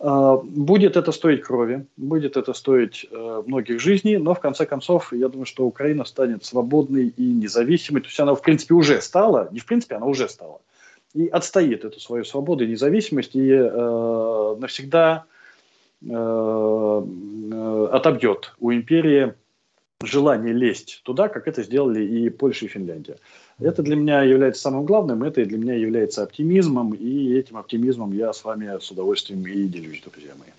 [0.00, 5.12] Э, будет это стоить крови, будет это стоить э, многих жизней, но в конце концов,
[5.12, 8.02] я думаю, что Украина станет свободной и независимой.
[8.02, 10.60] То есть она, в принципе, уже стала, не в принципе, она уже стала
[11.14, 15.24] и отстоит эту свою свободу и независимость и э, навсегда
[16.02, 19.34] э, э, отобьет у империи
[20.04, 23.16] желание лезть туда, как это сделали и Польша, и Финляндия.
[23.58, 28.32] Это для меня является самым главным, это для меня является оптимизмом, и этим оптимизмом я
[28.32, 30.50] с вами с удовольствием и делюсь, друзья мои.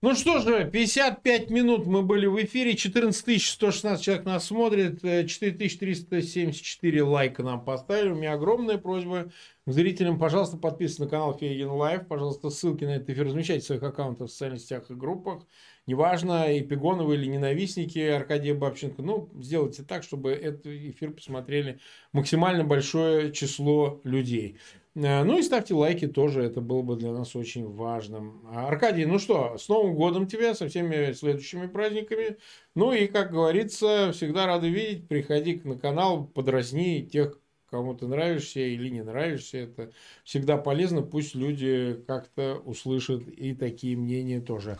[0.00, 7.02] Ну что же, 55 минут мы были в эфире, 14 116 человек нас смотрит, 4374
[7.02, 8.10] лайка нам поставили.
[8.10, 9.32] У меня огромная просьба
[9.66, 13.66] к зрителям, пожалуйста, подписывайтесь на канал Фейгин Live, пожалуйста, ссылки на этот эфир размещайте в
[13.66, 15.42] своих аккаунтах в социальных сетях и группах.
[15.88, 21.78] Неважно, эпигоны вы или ненавистники Аркадия Бабченко, ну, сделайте так, чтобы этот эфир посмотрели
[22.12, 24.58] максимально большое число людей.
[24.94, 28.46] Э, ну и ставьте лайки тоже, это было бы для нас очень важным.
[28.54, 32.36] Аркадий, ну что, с Новым годом тебя, со всеми следующими праздниками.
[32.74, 35.08] Ну и, как говорится, всегда рады видеть.
[35.08, 39.56] Приходи на канал, подразни тех, кому ты нравишься или не нравишься.
[39.56, 39.90] Это
[40.22, 41.00] всегда полезно.
[41.00, 44.78] Пусть люди как-то услышат и такие мнения тоже.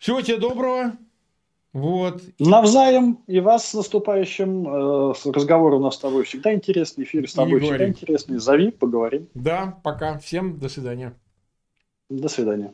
[0.00, 0.96] Всего тебе доброго.
[1.74, 2.22] Вот.
[2.38, 4.66] Навзаем и вас с наступающим.
[4.66, 8.38] Э, разговор у нас с тобой всегда интересный, эфир с тобой всегда интересный.
[8.38, 9.28] Зови, поговорим.
[9.34, 10.18] Да, пока.
[10.18, 11.12] Всем до свидания.
[12.08, 12.72] До свидания.